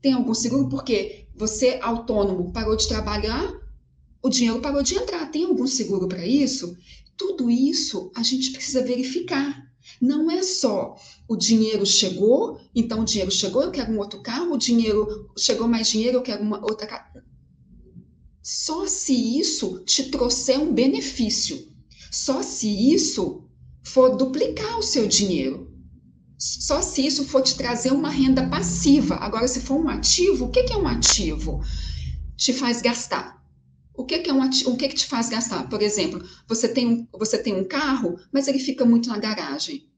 [0.00, 0.68] Tem algum seguro?
[0.68, 3.52] Porque você, autônomo, parou de trabalhar,
[4.22, 5.28] o dinheiro parou de entrar.
[5.30, 6.76] Tem algum seguro para isso?
[7.16, 9.66] Tudo isso a gente precisa verificar.
[10.00, 10.96] Não é só
[11.28, 15.66] o dinheiro chegou, então o dinheiro chegou, eu quero um outro carro, o dinheiro chegou
[15.66, 17.24] mais dinheiro, eu quero uma outra casa.
[18.42, 21.68] só se isso te trouxer um benefício.
[22.12, 23.45] Só se isso
[23.86, 25.72] for duplicar o seu dinheiro.
[26.36, 29.14] Só se isso for te trazer uma renda passiva.
[29.14, 31.62] Agora, se for um ativo, o que é um ativo?
[32.36, 33.40] Te faz gastar.
[33.94, 34.72] O que, é um ativo?
[34.72, 35.68] O que, que te faz gastar?
[35.68, 39.88] Por exemplo, você tem, um, você tem um carro, mas ele fica muito na garagem.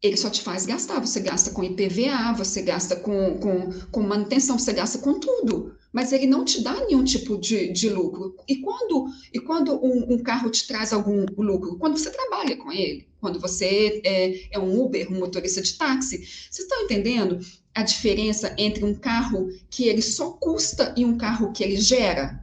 [0.00, 1.00] Ele só te faz gastar.
[1.00, 6.12] Você gasta com IPVA, você gasta com, com, com manutenção, você gasta com tudo mas
[6.12, 8.34] ele não te dá nenhum tipo de, de lucro.
[8.48, 11.76] E quando, e quando um, um, carro te traz algum lucro?
[11.76, 16.18] Quando você trabalha com ele, quando você é, é um Uber, um motorista de táxi.
[16.18, 17.38] Vocês estão entendendo
[17.74, 22.42] a diferença entre um carro que ele só custa e um carro que ele gera?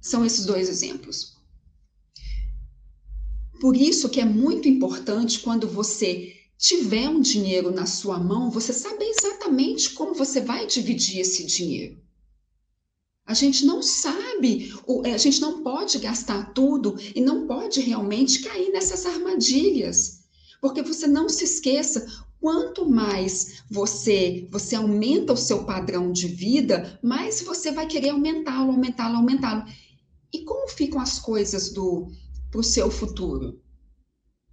[0.00, 1.36] São esses dois exemplos.
[3.60, 8.72] Por isso que é muito importante quando você tiver um dinheiro na sua mão, você
[8.72, 11.98] saber exatamente como você vai dividir esse dinheiro.
[13.26, 14.72] A gente não sabe,
[15.04, 20.20] é, a gente não pode gastar tudo e não pode realmente cair nessas armadilhas.
[20.60, 22.06] Porque você não se esqueça,
[22.40, 28.70] quanto mais você você aumenta o seu padrão de vida, mais você vai querer aumentá-lo,
[28.70, 29.64] aumentá-lo, aumentá-lo.
[30.32, 32.08] E como ficam as coisas do
[32.50, 33.60] para o seu futuro?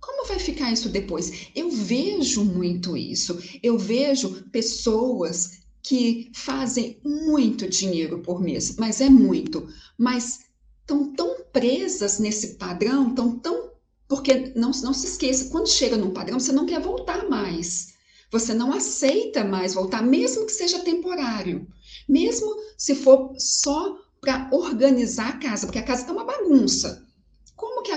[0.05, 1.47] Como vai ficar isso depois?
[1.55, 3.41] Eu vejo muito isso.
[3.63, 10.41] Eu vejo pessoas que fazem muito dinheiro por mês, mas é muito, mas
[10.81, 13.71] estão tão presas nesse padrão, estão tão.
[14.07, 17.93] Porque não, não se esqueça, quando chega num padrão, você não quer voltar mais.
[18.29, 21.67] Você não aceita mais voltar, mesmo que seja temporário.
[22.09, 27.05] Mesmo se for só para organizar a casa, porque a casa está uma bagunça.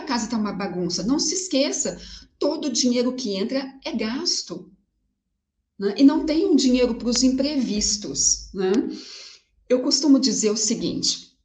[0.06, 1.02] Casa está uma bagunça?
[1.02, 2.00] Não se esqueça,
[2.38, 4.70] todo o dinheiro que entra é gasto
[5.78, 5.94] né?
[5.98, 8.50] e não tem um dinheiro para os imprevistos.
[8.54, 8.72] Né?
[9.68, 11.36] Eu costumo dizer o seguinte: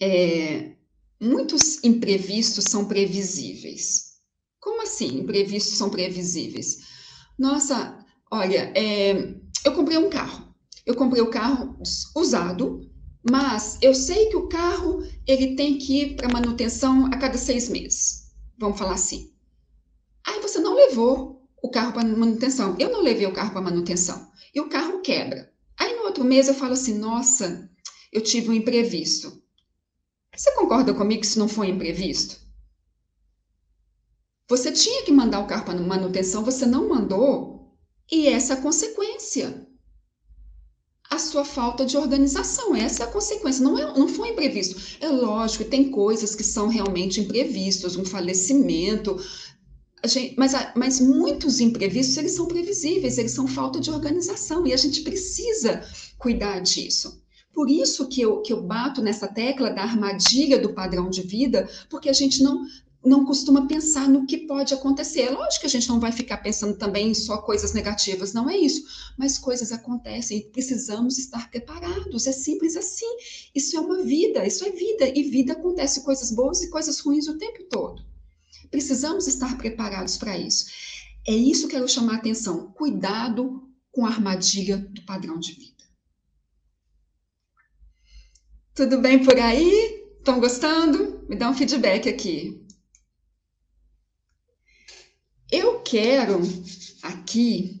[0.00, 0.72] é,
[1.20, 4.08] muitos imprevistos são previsíveis.
[4.60, 6.78] Como assim, imprevistos são previsíveis?
[7.38, 9.34] Nossa, olha, é,
[9.64, 10.48] eu comprei um carro.
[10.84, 11.78] Eu comprei o carro
[12.16, 12.87] usado,
[13.22, 17.68] mas eu sei que o carro ele tem que ir para manutenção a cada seis
[17.68, 18.32] meses.
[18.58, 19.32] Vamos falar assim.
[20.26, 22.76] Aí você não levou o carro para manutenção.
[22.78, 25.52] Eu não levei o carro para manutenção e o carro quebra.
[25.78, 27.70] Aí no outro mês eu falo assim: nossa,
[28.12, 29.42] eu tive um imprevisto.
[30.34, 32.38] Você concorda comigo que isso não foi imprevisto?
[34.48, 37.76] Você tinha que mandar o carro para manutenção, você não mandou,
[38.10, 39.67] e essa é a consequência.
[41.10, 43.64] A sua falta de organização, essa é a consequência.
[43.64, 44.98] Não, é, não foi imprevisto.
[45.00, 49.16] É lógico, tem coisas que são realmente imprevistos, um falecimento,
[50.04, 54.76] Gente, mas, mas muitos imprevistos, eles são previsíveis, eles são falta de organização e a
[54.76, 55.82] gente precisa
[56.16, 57.20] cuidar disso.
[57.52, 61.68] Por isso que eu, que eu bato nessa tecla da armadilha do padrão de vida,
[61.90, 62.64] porque a gente não,
[63.04, 65.22] não costuma pensar no que pode acontecer.
[65.22, 68.50] É lógico que a gente não vai ficar pensando também em só coisas negativas, não
[68.50, 68.84] é isso.
[69.16, 72.26] Mas coisas acontecem e precisamos estar preparados.
[72.26, 73.06] É simples assim.
[73.54, 75.08] Isso é uma vida, isso é vida.
[75.14, 78.04] E vida acontece coisas boas e coisas ruins o tempo todo.
[78.70, 80.66] Precisamos estar preparados para isso.
[81.26, 82.72] É isso que eu quero chamar a atenção.
[82.72, 85.84] Cuidado com a armadilha do padrão de vida.
[88.74, 90.04] Tudo bem por aí?
[90.18, 91.24] Estão gostando?
[91.28, 92.67] Me dá um feedback aqui.
[95.50, 96.40] Eu quero
[97.02, 97.80] aqui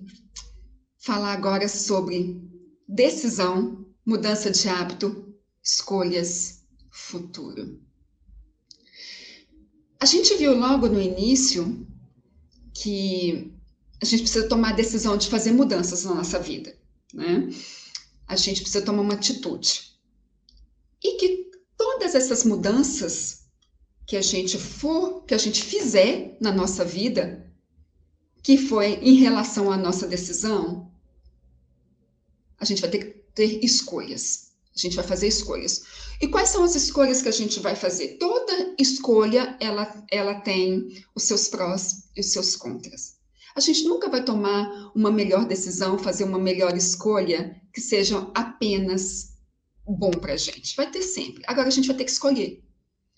[0.96, 2.40] falar agora sobre
[2.88, 7.78] decisão, mudança de hábito, escolhas, futuro.
[10.00, 11.86] A gente viu logo no início
[12.72, 13.52] que
[14.00, 16.74] a gente precisa tomar a decisão de fazer mudanças na nossa vida,
[17.12, 17.50] né?
[18.26, 19.92] A gente precisa tomar uma atitude.
[21.04, 23.46] E que todas essas mudanças
[24.06, 27.47] que a gente for, que a gente fizer na nossa vida,
[28.48, 30.90] que foi em relação à nossa decisão,
[32.58, 34.52] a gente vai ter que ter escolhas.
[34.74, 35.84] A gente vai fazer escolhas.
[36.18, 38.16] E quais são as escolhas que a gente vai fazer?
[38.16, 43.18] Toda escolha ela, ela tem os seus prós e os seus contras.
[43.54, 49.34] A gente nunca vai tomar uma melhor decisão, fazer uma melhor escolha que seja apenas
[49.86, 50.74] bom para a gente.
[50.74, 51.42] Vai ter sempre.
[51.46, 52.64] Agora a gente vai ter que escolher.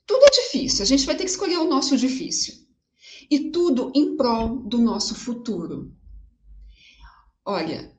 [0.08, 2.68] Tudo é difícil, a gente vai ter que escolher o nosso difícil.
[3.30, 5.94] E tudo em prol do nosso futuro.
[7.44, 7.96] Olha,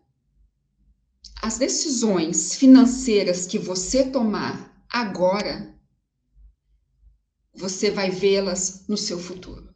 [1.41, 5.73] as decisões financeiras que você tomar agora,
[7.53, 9.73] você vai vê-las no seu futuro.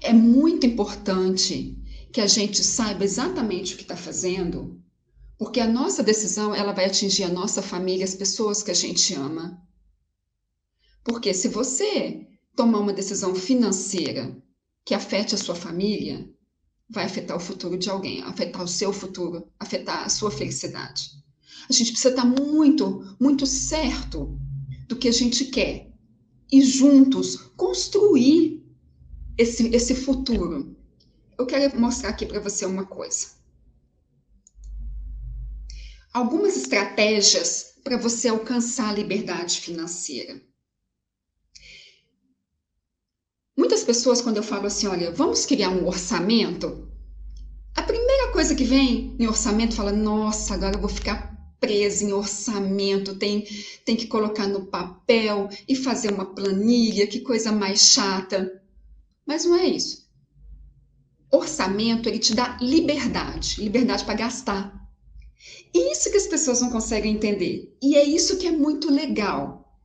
[0.00, 1.76] É muito importante
[2.12, 4.82] que a gente saiba exatamente o que está fazendo,
[5.36, 9.12] Porque a nossa decisão, ela vai atingir a nossa família, as pessoas que a gente
[9.14, 9.60] ama.
[11.02, 12.26] Porque se você
[12.56, 14.36] tomar uma decisão financeira
[14.84, 16.28] que afete a sua família,
[16.88, 21.10] vai afetar o futuro de alguém, afetar o seu futuro, afetar a sua felicidade.
[21.68, 24.38] A gente precisa estar muito, muito certo
[24.86, 25.90] do que a gente quer
[26.52, 28.62] e juntos construir
[29.38, 30.76] esse, esse futuro.
[31.38, 33.28] Eu quero mostrar aqui para você uma coisa.
[36.12, 40.40] Algumas estratégias para você alcançar a liberdade financeira.
[43.56, 46.88] Muitas pessoas, quando eu falo assim, olha, vamos criar um orçamento,
[47.76, 52.12] a primeira coisa que vem em orçamento fala, nossa, agora eu vou ficar presa em
[52.12, 53.46] orçamento, tem,
[53.84, 58.62] tem que colocar no papel e fazer uma planilha, que coisa mais chata.
[59.26, 60.04] Mas não é isso.
[61.30, 64.84] Orçamento, ele te dá liberdade, liberdade para gastar.
[65.74, 67.76] E isso que as pessoas não conseguem entender.
[67.82, 69.78] E é isso que é muito legal.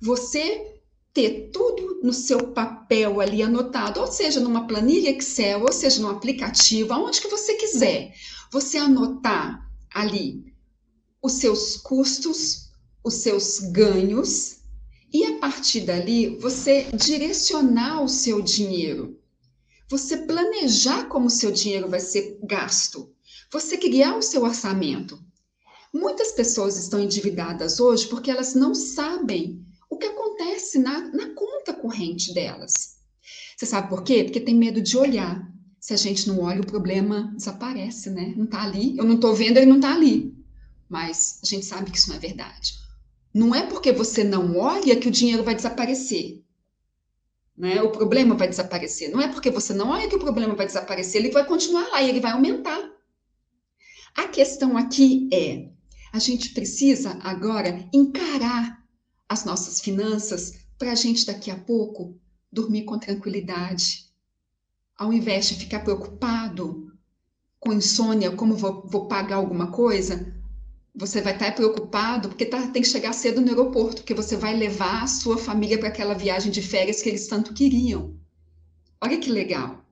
[0.00, 0.80] Você
[1.12, 6.08] ter tudo no seu papel ali anotado, ou seja, numa planilha Excel, ou seja, num
[6.08, 8.14] aplicativo, aonde que você quiser.
[8.50, 10.54] Você anotar ali
[11.22, 12.70] os seus custos,
[13.04, 14.60] os seus ganhos,
[15.12, 19.18] e a partir dali você direcionar o seu dinheiro.
[19.88, 23.12] Você planejar como o seu dinheiro vai ser gasto.
[23.50, 25.18] Você criar o seu orçamento.
[25.92, 29.66] Muitas pessoas estão endividadas hoje porque elas não sabem
[30.78, 32.98] na, na conta corrente delas.
[33.56, 34.24] Você sabe por quê?
[34.24, 35.48] Porque tem medo de olhar.
[35.78, 38.34] Se a gente não olha, o problema desaparece, né?
[38.36, 38.96] Não está ali.
[38.98, 40.40] Eu não estou vendo, ele não está ali
[40.90, 42.74] mas a gente sabe que isso não é verdade.
[43.32, 46.44] Não é porque você não olha que o dinheiro vai desaparecer.
[47.56, 47.80] Né?
[47.80, 49.08] O problema vai desaparecer.
[49.08, 52.02] Não é porque você não olha que o problema vai desaparecer, ele vai continuar lá
[52.02, 52.90] e ele vai aumentar.
[54.16, 55.70] A questão aqui é:
[56.12, 58.79] a gente precisa agora encarar
[59.30, 62.18] as nossas finanças para a gente daqui a pouco
[62.52, 64.06] dormir com tranquilidade.
[64.98, 66.92] Ao invés de ficar preocupado
[67.60, 70.34] com insônia, como vou, vou pagar alguma coisa,
[70.92, 74.56] você vai estar preocupado porque tá, tem que chegar cedo no aeroporto, porque você vai
[74.56, 78.16] levar a sua família para aquela viagem de férias que eles tanto queriam.
[79.00, 79.84] Olha que legal.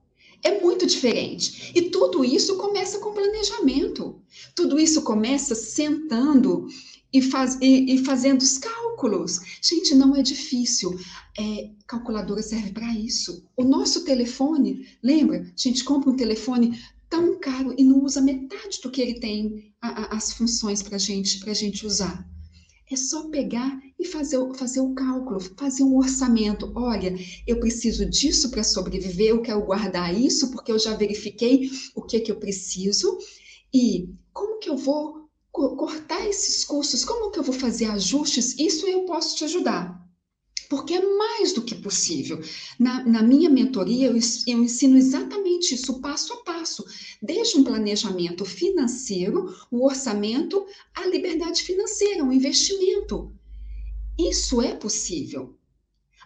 [0.43, 1.71] É muito diferente.
[1.73, 4.21] E tudo isso começa com planejamento.
[4.53, 6.67] Tudo isso começa sentando
[7.13, 9.39] e, faz, e, e fazendo os cálculos.
[9.61, 10.97] Gente, não é difícil.
[11.37, 13.43] É, calculadora serve para isso.
[13.55, 15.41] O nosso telefone, lembra?
[15.41, 16.79] A gente compra um telefone
[17.09, 20.97] tão caro e não usa metade do que ele tem a, a, as funções para
[20.97, 22.27] gente, a gente usar.
[22.91, 26.71] É só pegar e fazer, fazer o cálculo, fazer um orçamento.
[26.75, 27.13] Olha,
[27.45, 32.19] eu preciso disso para sobreviver, eu quero guardar isso porque eu já verifiquei o que,
[32.19, 33.17] que eu preciso
[33.73, 35.18] e como que eu vou
[35.51, 39.99] cortar esses custos, como que eu vou fazer ajustes, isso eu posso te ajudar
[40.69, 42.39] porque é mais do que possível.
[42.77, 46.85] Na, na minha mentoria, eu, eu, ensino exatamente isso, passo a passo,
[47.19, 53.33] desde um planejamento financeiro, o orçamento, a liberdade financeira, o investimento.
[54.17, 55.57] Isso é possível.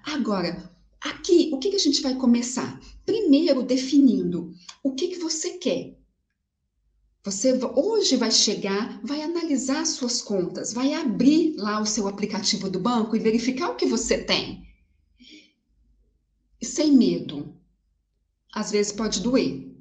[0.04, 0.70] Agora,
[1.00, 2.82] aqui, o que, que a gente vai começar?
[3.06, 4.54] Primeiro, definindo
[4.84, 5.98] o que, que você quer.
[7.26, 12.82] Você hoje vai chegar, vai analisar suas contas, vai abrir lá o seu aplicativo do
[12.82, 14.68] banco e verificar o que você tem.
[16.60, 17.56] E sem medo.
[18.54, 19.74] Às vezes pode doer,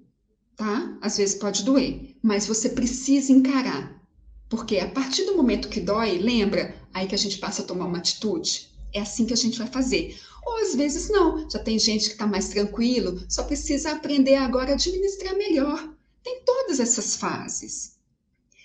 [0.57, 0.97] tá?
[1.03, 4.01] Às vezes pode doer, mas você precisa encarar.
[4.49, 6.77] Porque a partir do momento que dói, lembra?
[6.95, 8.71] Aí que a gente passa a tomar uma atitude.
[8.93, 10.17] É assim que a gente vai fazer.
[10.47, 14.71] Ou às vezes não, já tem gente que está mais tranquilo, só precisa aprender agora
[14.71, 15.93] a administrar melhor
[16.23, 17.97] tem todas essas fases.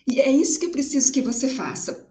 [0.08, 2.08] E é isso que eu preciso que você faça.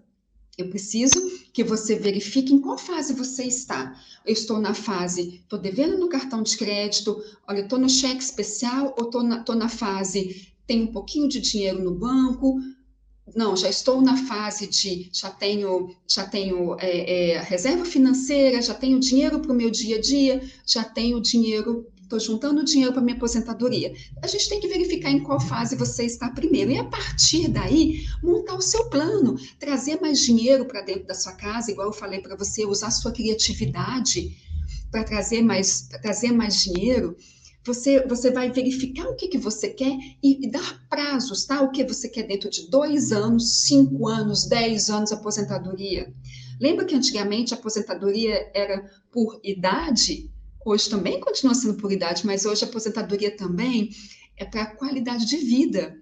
[0.56, 1.20] Eu preciso
[1.52, 3.98] que você verifique em qual fase você está.
[4.24, 8.94] Eu estou na fase, estou devendo no cartão de crédito, olha, estou no cheque especial
[8.98, 12.58] ou estou na, na fase, tenho um pouquinho de dinheiro no banco.
[13.34, 18.72] Não, já estou na fase de, já tenho, já tenho é, é, reserva financeira, já
[18.72, 23.02] tenho dinheiro para o meu dia a dia, já tenho dinheiro estou juntando dinheiro para
[23.02, 23.92] minha aposentadoria.
[24.22, 26.70] A gente tem que verificar em qual fase você está primeiro.
[26.70, 31.32] E a partir daí, montar o seu plano, trazer mais dinheiro para dentro da sua
[31.32, 34.36] casa, igual eu falei para você, usar sua criatividade
[34.90, 37.16] para trazer mais, trazer mais dinheiro.
[37.64, 39.92] Você, você vai verificar o que, que você quer
[40.22, 41.60] e, e, dar prazos, tá?
[41.60, 46.14] O que você quer dentro de dois anos, cinco anos, dez anos aposentadoria.
[46.60, 50.30] Lembra que antigamente a aposentadoria era por idade?
[50.66, 53.90] Hoje também continua sendo por idade, mas hoje a aposentadoria também
[54.36, 55.96] é para qualidade de vida.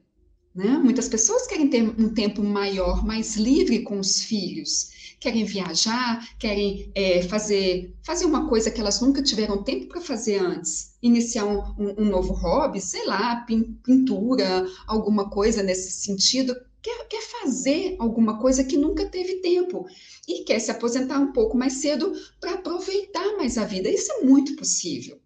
[0.55, 0.79] Né?
[0.79, 6.91] Muitas pessoas querem ter um tempo maior, mais livre com os filhos, querem viajar, querem
[6.95, 11.95] é, fazer, fazer uma coisa que elas nunca tiveram tempo para fazer antes, iniciar um,
[11.99, 13.45] um, novo hobby, sei lá,
[13.83, 16.55] pintura, alguma coisa nesse sentido.
[16.85, 19.87] Quer, quer fazer alguma coisa que nunca teve tempo
[20.28, 23.89] e quer se aposentar um pouco mais cedo para aproveitar mais a vida.
[23.89, 25.18] Isso é muito possível.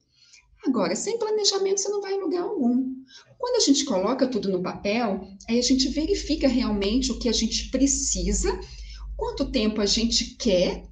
[0.64, 2.94] Agora, sem planejamento, você não vai em lugar algum.
[3.36, 7.32] Quando a gente coloca tudo no papel, aí a gente verifica realmente o que a
[7.32, 8.56] gente precisa,
[9.16, 10.84] quanto tempo a gente quer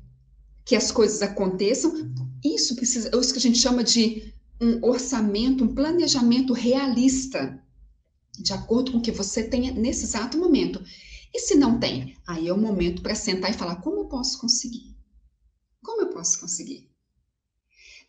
[0.65, 2.13] que as coisas aconteçam.
[2.45, 7.63] Isso precisa, é isso que a gente chama de um orçamento, um planejamento realista,
[8.39, 10.83] de acordo com o que você tenha nesse exato momento.
[11.35, 14.41] E se não tem, aí é o momento para sentar e falar: como eu posso
[14.41, 14.97] conseguir?
[15.83, 16.89] Como eu posso conseguir?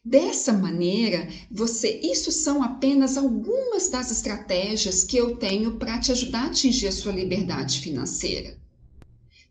[0.03, 6.43] Dessa maneira, você, isso são apenas algumas das estratégias que eu tenho para te ajudar
[6.43, 8.57] a atingir a sua liberdade financeira.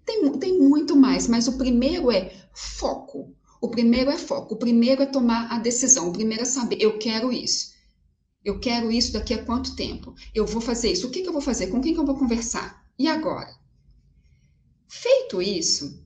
[0.04, 3.34] Tem, tem muito mais, mas o primeiro é foco.
[3.60, 4.54] O primeiro é foco.
[4.54, 6.08] O primeiro é tomar a decisão.
[6.08, 7.75] O primeiro é saber, eu quero isso.
[8.46, 10.14] Eu quero isso daqui a quanto tempo?
[10.32, 11.08] Eu vou fazer isso.
[11.08, 11.66] O que, que eu vou fazer?
[11.66, 12.86] Com quem que eu vou conversar?
[12.96, 13.52] E agora?
[14.88, 16.00] Feito isso,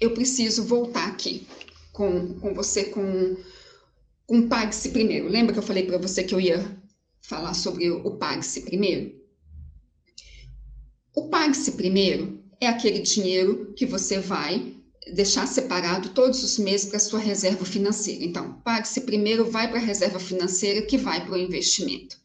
[0.00, 1.46] eu preciso voltar aqui
[1.92, 3.36] com, com você com,
[4.26, 5.28] com Pague-se primeiro.
[5.28, 6.76] Lembra que eu falei para você que eu ia
[7.22, 9.16] falar sobre o, Pague-se primeiro?
[11.14, 14.74] O Pague-se primeiro é aquele dinheiro que você vai
[15.12, 18.24] deixar separado todos os meses para sua reserva financeira.
[18.24, 22.16] Então, pague-se primeiro, vai para a reserva financeira que vai para o investimento.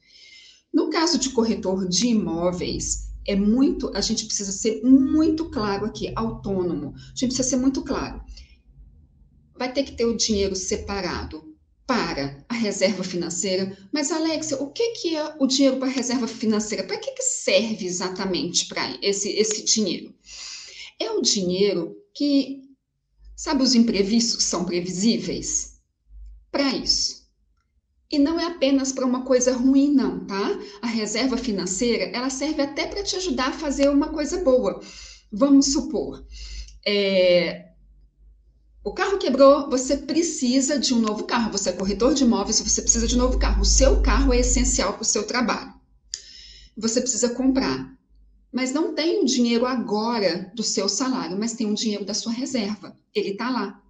[0.74, 6.12] No caso de corretor de imóveis, é muito, a gente precisa ser muito claro aqui,
[6.16, 6.94] autônomo.
[6.96, 8.22] A gente precisa ser muito claro
[9.56, 11.44] vai ter que ter o dinheiro separado
[11.86, 13.78] para a reserva financeira.
[13.92, 16.84] Mas, Alexia, o que, que é o dinheiro para a reserva financeira?
[16.84, 20.14] Para que, que serve exatamente para esse, esse dinheiro?
[21.00, 22.62] É o dinheiro que,
[23.44, 25.74] sabe, os imprevistos são previsíveis?
[26.50, 27.24] Para isso.
[28.10, 30.58] E não é apenas para uma coisa ruim, não, tá?
[30.82, 34.80] A reserva financeira, ela serve até para te ajudar a fazer uma coisa boa.
[35.30, 36.26] Vamos supor,
[36.88, 37.74] é,
[38.82, 41.52] o carro quebrou, você precisa de um novo carro.
[41.52, 43.62] Você é corretor de imóveis, você precisa de um novo carro.
[43.62, 45.74] O seu carro é essencial para o seu trabalho.
[46.78, 47.94] Você precisa comprar.
[48.54, 52.32] Mas não tem o dinheiro agora do seu salário, mas tem o dinheiro da sua
[52.32, 52.96] reserva.
[53.16, 53.82] Ele está lá.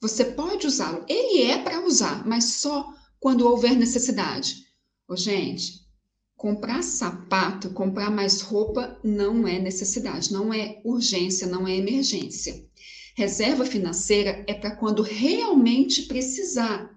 [0.00, 1.04] Você pode usá-lo.
[1.06, 4.64] Ele é para usar, mas só quando houver necessidade.
[5.06, 5.86] Ô, gente,
[6.36, 12.64] comprar sapato, comprar mais roupa não é necessidade, não é urgência, não é emergência.
[13.14, 16.96] Reserva financeira é para quando realmente precisar.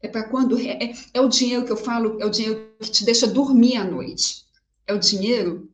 [0.00, 0.56] É para quando.
[0.60, 3.84] É, é o dinheiro que eu falo, é o dinheiro que te deixa dormir à
[3.84, 4.44] noite.
[4.86, 5.71] É o dinheiro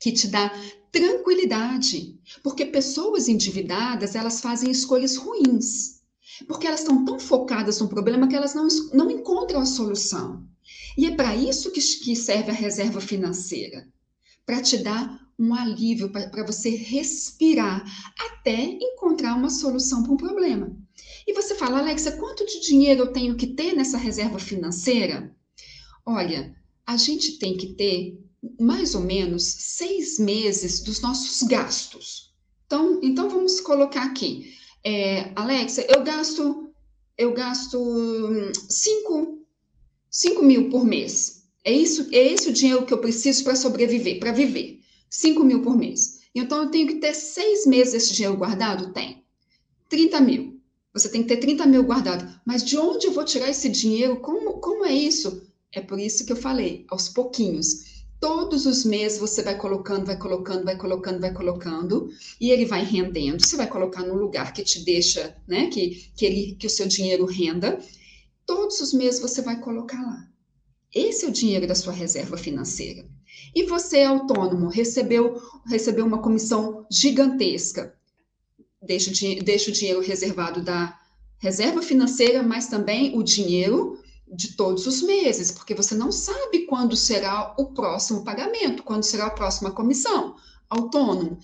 [0.00, 0.50] que te dá
[0.92, 2.18] tranquilidade.
[2.42, 6.00] Porque pessoas endividadas, elas fazem escolhas ruins.
[6.46, 10.44] Porque elas estão tão focadas no problema que elas não, não encontram a solução.
[10.96, 13.86] E é para isso que, que serve a reserva financeira
[14.44, 17.84] para te dar um alívio, para você respirar
[18.18, 20.74] até encontrar uma solução para um problema.
[21.26, 25.34] E você fala, Alexa, quanto de dinheiro eu tenho que ter nessa reserva financeira?
[26.06, 28.18] Olha, a gente tem que ter
[28.60, 32.34] mais ou menos seis meses dos nossos gastos.
[32.66, 34.54] Então, então vamos colocar aqui.
[34.84, 36.66] É, Alexa, eu gasto
[37.18, 37.78] eu gasto
[38.68, 39.38] 5
[40.10, 41.44] cinco, mil por mês.
[41.64, 44.80] É isso, é esse o dinheiro que eu preciso para sobreviver, para viver.
[45.08, 46.20] 5 mil por mês.
[46.34, 48.92] Então, eu tenho que ter seis meses esse dinheiro guardado?
[48.92, 49.24] Tem.
[49.88, 50.60] 30 mil.
[50.92, 52.40] Você tem que ter 30 mil guardado.
[52.44, 54.20] Mas de onde eu vou tirar esse dinheiro?
[54.20, 55.42] Como, como é isso?
[55.72, 57.95] É por isso que eu falei, aos pouquinhos.
[58.18, 62.08] Todos os meses você vai colocando, vai colocando, vai colocando, vai colocando,
[62.40, 63.44] e ele vai rendendo.
[63.44, 65.68] Você vai colocar num lugar que te deixa, né?
[65.68, 67.78] Que, que, ele, que o seu dinheiro renda.
[68.46, 70.28] Todos os meses você vai colocar lá.
[70.94, 73.06] Esse é o dinheiro da sua reserva financeira.
[73.54, 77.94] E você, é autônomo, recebeu, recebeu uma comissão gigantesca.
[78.82, 79.10] Deixa,
[79.42, 80.98] deixa o dinheiro reservado da
[81.38, 83.98] reserva financeira, mas também o dinheiro
[84.32, 89.26] de todos os meses, porque você não sabe quando será o próximo pagamento, quando será
[89.26, 90.36] a próxima comissão.
[90.68, 91.38] Autônomo.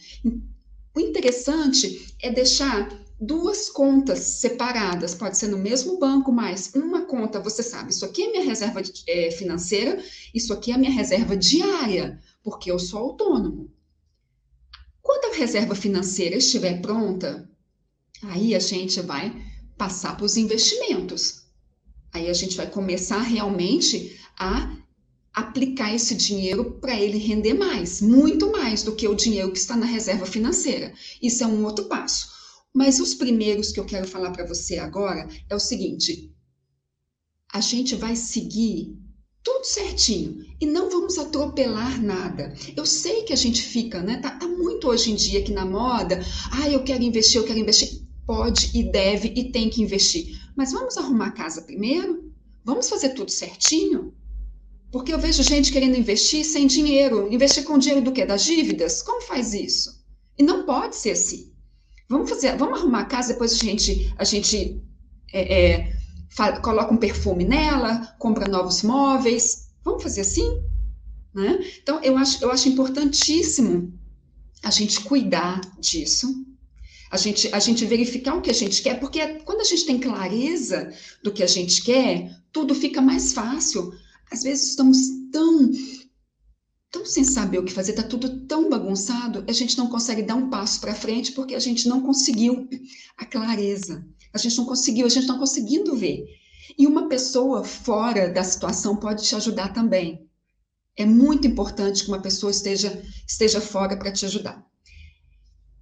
[0.94, 2.88] O interessante é deixar
[3.20, 8.24] duas contas separadas, pode ser no mesmo banco, mas uma conta, você sabe, isso aqui
[8.24, 10.02] é minha reserva é, financeira,
[10.34, 13.70] isso aqui é minha reserva diária, porque eu sou autônomo.
[15.00, 17.48] Quando a reserva financeira estiver pronta,
[18.22, 19.32] aí a gente vai
[19.78, 21.42] passar para os investimentos.
[22.12, 24.76] Aí a gente vai começar realmente a
[25.32, 29.74] aplicar esse dinheiro para ele render mais, muito mais do que o dinheiro que está
[29.74, 30.92] na reserva financeira.
[31.22, 32.28] Isso é um outro passo.
[32.74, 36.30] Mas os primeiros que eu quero falar para você agora é o seguinte:
[37.52, 38.96] a gente vai seguir
[39.42, 42.54] tudo certinho e não vamos atropelar nada.
[42.76, 44.18] Eu sei que a gente fica, né?
[44.18, 46.20] Tá, tá muito hoje em dia aqui na moda.
[46.50, 48.02] Ah, eu quero investir, eu quero investir.
[48.24, 50.40] Pode e deve e tem que investir.
[50.56, 52.32] Mas vamos arrumar a casa primeiro?
[52.64, 54.14] Vamos fazer tudo certinho?
[54.90, 57.32] Porque eu vejo gente querendo investir sem dinheiro.
[57.32, 58.26] Investir com dinheiro do quê?
[58.26, 59.02] Das dívidas?
[59.02, 60.04] Como faz isso?
[60.38, 61.52] E não pode ser assim.
[62.08, 64.82] Vamos fazer, vamos arrumar a casa, depois a gente, a gente
[65.32, 65.92] é, é,
[66.60, 69.70] coloca um perfume nela, compra novos móveis.
[69.82, 70.62] Vamos fazer assim?
[71.34, 71.58] Né?
[71.82, 73.98] Então, eu acho, eu acho importantíssimo
[74.62, 76.44] a gente cuidar disso,
[77.12, 80.00] a gente, a gente verificar o que a gente quer, porque quando a gente tem
[80.00, 80.90] clareza
[81.22, 83.92] do que a gente quer, tudo fica mais fácil.
[84.30, 84.98] Às vezes estamos
[85.30, 85.70] tão
[86.90, 90.36] tão sem saber o que fazer, está tudo tão bagunçado, a gente não consegue dar
[90.36, 92.66] um passo para frente porque a gente não conseguiu
[93.18, 94.06] a clareza.
[94.32, 96.24] A gente não conseguiu, a gente não está conseguindo ver.
[96.78, 100.26] E uma pessoa fora da situação pode te ajudar também.
[100.96, 104.66] É muito importante que uma pessoa esteja, esteja fora para te ajudar.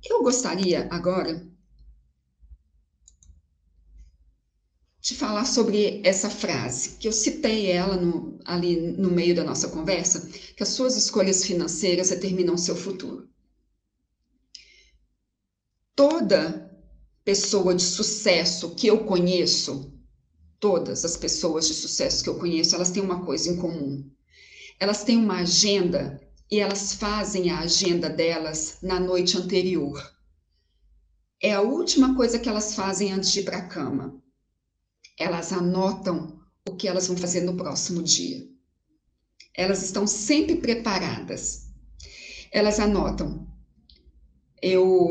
[0.08, 1.46] Eu gostaria agora
[5.00, 9.68] de falar sobre essa frase, que eu citei ela no, ali no meio da nossa
[9.68, 13.28] conversa, que as suas escolhas financeiras determinam o seu futuro.
[15.96, 16.70] Toda
[17.24, 19.92] pessoa de sucesso que eu conheço,
[20.58, 24.08] todas as pessoas de sucesso que eu conheço, elas têm uma coisa em comum.
[24.78, 26.20] Elas têm uma agenda
[26.50, 30.02] e elas fazem a agenda delas na noite anterior.
[31.40, 34.20] É a última coisa que elas fazem antes de ir para a cama.
[35.18, 38.46] Elas anotam o que elas vão fazer no próximo dia.
[39.54, 41.68] Elas estão sempre preparadas.
[42.52, 43.46] Elas anotam.
[44.60, 45.08] Eu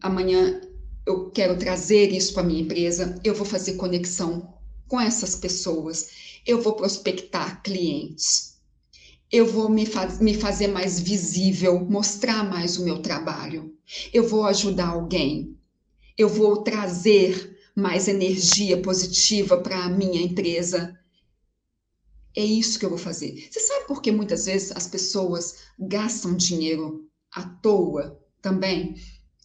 [0.00, 0.60] amanhã
[1.06, 4.54] eu quero trazer isso para minha empresa, eu vou fazer conexão
[4.86, 8.59] com essas pessoas, eu vou prospectar clientes,
[9.30, 13.72] eu vou me, faz, me fazer mais visível, mostrar mais o meu trabalho,
[14.12, 15.56] eu vou ajudar alguém,
[16.18, 20.98] eu vou trazer mais energia positiva para a minha empresa.
[22.36, 23.48] É isso que eu vou fazer.
[23.50, 28.96] Você sabe por que muitas vezes as pessoas gastam dinheiro à toa também?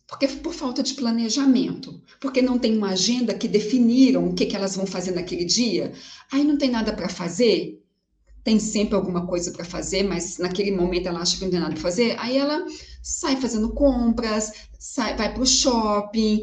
[0.07, 4.55] Porque por falta de planejamento, porque não tem uma agenda que definiram o que, que
[4.55, 5.93] elas vão fazer naquele dia,
[6.31, 7.83] aí não tem nada para fazer,
[8.45, 11.73] tem sempre alguma coisa para fazer, mas naquele momento ela acha que não tem nada
[11.73, 12.63] para fazer, aí ela
[13.01, 16.41] sai fazendo compras, sai, vai para o shopping.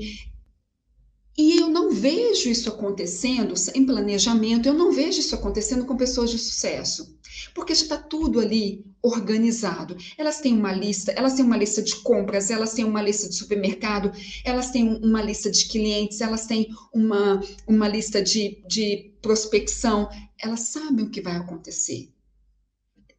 [1.38, 6.30] E eu não vejo isso acontecendo sem planejamento, eu não vejo isso acontecendo com pessoas
[6.30, 7.16] de sucesso
[7.54, 9.96] porque já está tudo ali organizado.
[10.16, 13.34] Elas têm uma lista, elas têm uma lista de compras, elas têm uma lista de
[13.34, 14.12] supermercado,
[14.44, 20.08] elas têm uma lista de clientes, elas têm uma, uma lista de, de prospecção,
[20.42, 22.12] elas sabem o que vai acontecer.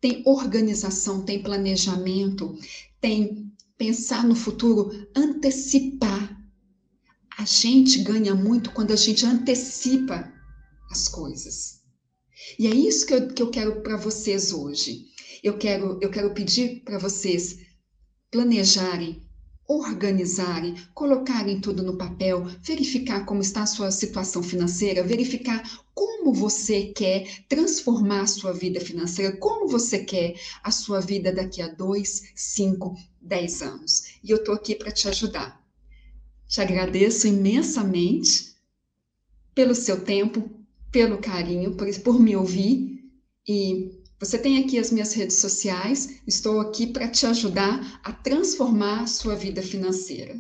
[0.01, 2.57] Tem organização, tem planejamento,
[2.99, 6.37] tem pensar no futuro, antecipar.
[7.37, 10.31] A gente ganha muito quando a gente antecipa
[10.91, 11.81] as coisas.
[12.59, 15.05] E é isso que eu, que eu quero para vocês hoje.
[15.41, 17.57] Eu quero, eu quero pedir para vocês
[18.29, 19.21] planejarem,
[19.67, 26.87] organizarem, colocarem tudo no papel, verificar como está a sua situação financeira, verificar como você
[26.87, 32.33] quer transformar a sua vida financeira, como você quer a sua vida daqui a dois,
[32.35, 34.17] cinco, dez anos.
[34.21, 35.63] E eu estou aqui para te ajudar.
[36.45, 38.53] Te agradeço imensamente
[39.55, 40.49] pelo seu tempo,
[40.91, 43.01] pelo carinho, por, por me ouvir.
[43.47, 49.03] E você tem aqui as minhas redes sociais, estou aqui para te ajudar a transformar
[49.03, 50.37] a sua vida financeira.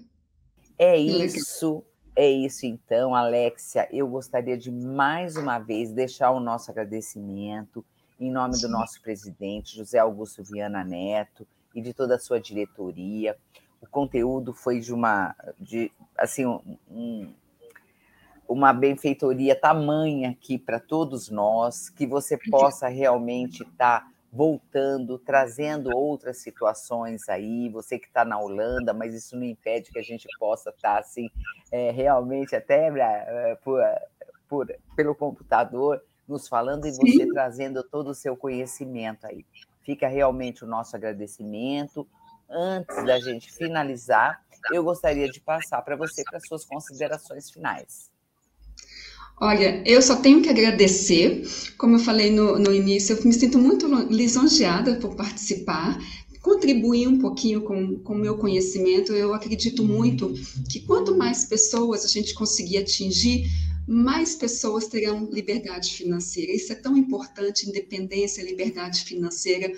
[0.77, 1.83] É isso,
[2.15, 3.87] é isso então, Alexia.
[3.91, 7.83] Eu gostaria de mais uma vez deixar o nosso agradecimento
[8.19, 13.35] em nome do nosso presidente, José Augusto Viana Neto, e de toda a sua diretoria.
[13.81, 16.45] O conteúdo foi de uma, de, assim,
[16.89, 17.33] um,
[18.47, 25.95] uma benfeitoria tamanha aqui para todos nós, que você possa realmente estar tá voltando, trazendo
[25.95, 30.27] outras situações aí, você que está na Holanda, mas isso não impede que a gente
[30.39, 31.29] possa estar tá, assim,
[31.71, 33.79] é, realmente até é, por,
[34.49, 37.31] por, pelo computador, nos falando e você Sim.
[37.31, 39.45] trazendo todo o seu conhecimento aí.
[39.83, 42.07] Fica realmente o nosso agradecimento.
[42.49, 48.12] Antes da gente finalizar, eu gostaria de passar para você para suas considerações finais.
[49.39, 51.45] Olha, eu só tenho que agradecer.
[51.77, 55.99] Como eu falei no, no início, eu me sinto muito lisonjeada por participar,
[56.41, 59.11] contribuir um pouquinho com o meu conhecimento.
[59.11, 60.33] Eu acredito muito
[60.69, 63.49] que quanto mais pessoas a gente conseguir atingir,
[63.87, 66.51] mais pessoas terão liberdade financeira.
[66.51, 69.71] Isso é tão importante, independência, liberdade financeira.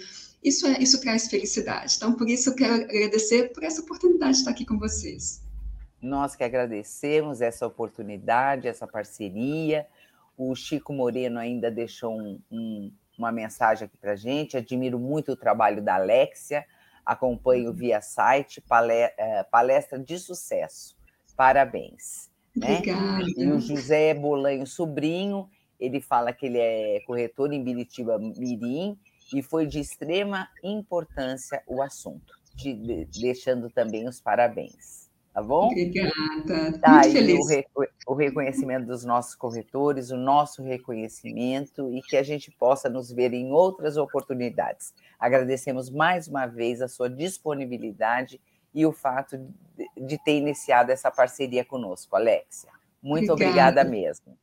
[0.44, 1.96] Isso, é, isso traz felicidade.
[1.98, 5.42] Então, por isso, eu quero agradecer por essa oportunidade de estar aqui com vocês.
[6.02, 9.88] Nós que agradecemos essa oportunidade, essa parceria.
[10.38, 14.58] O Chico Moreno ainda deixou um, um, uma mensagem aqui para a gente.
[14.58, 16.66] Admiro muito o trabalho da Alexia,
[17.06, 17.76] acompanho uhum.
[17.76, 18.62] via site,
[19.18, 20.96] eh, palestra de sucesso.
[21.36, 22.30] Parabéns.
[22.56, 22.78] Né?
[22.78, 23.24] Obrigada.
[23.38, 28.98] E o José Bolanho Sobrinho, ele fala que ele é corretor em Biritiba Mirim
[29.34, 35.05] e foi de extrema importância o assunto, de, de, deixando também os parabéns
[35.36, 35.66] tá bom?
[35.66, 36.80] Obrigada.
[36.80, 37.46] Tá Muito feliz.
[37.46, 37.66] O, re,
[38.08, 43.34] o reconhecimento dos nossos corretores, o nosso reconhecimento e que a gente possa nos ver
[43.34, 44.94] em outras oportunidades.
[45.20, 48.40] Agradecemos mais uma vez a sua disponibilidade
[48.74, 52.70] e o fato de, de ter iniciado essa parceria conosco, Alexia.
[53.04, 54.38] Muito obrigada, obrigada mesmo.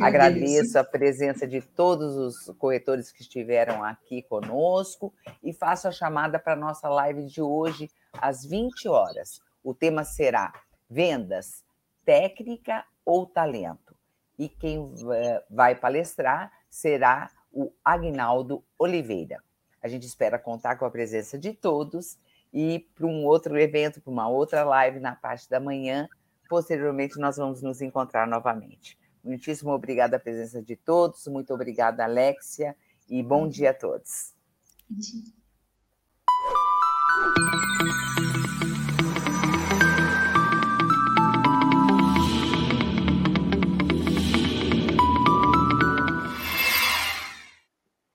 [0.00, 5.12] Agradeço a presença de todos os corretores que estiveram aqui conosco
[5.42, 10.04] e faço a chamada para a nossa live de hoje às 20 horas o tema
[10.04, 10.52] será
[10.88, 11.64] vendas,
[12.04, 13.96] técnica ou talento.
[14.38, 19.42] E quem eh, vai palestrar será o Agnaldo Oliveira.
[19.82, 22.18] A gente espera contar com a presença de todos
[22.52, 26.08] e para um outro evento, para uma outra live na parte da manhã.
[26.48, 28.98] Posteriormente, nós vamos nos encontrar novamente.
[29.24, 32.76] Muitíssimo obrigada a presença de todos, muito obrigada, Alexia,
[33.08, 34.34] e bom dia a todos.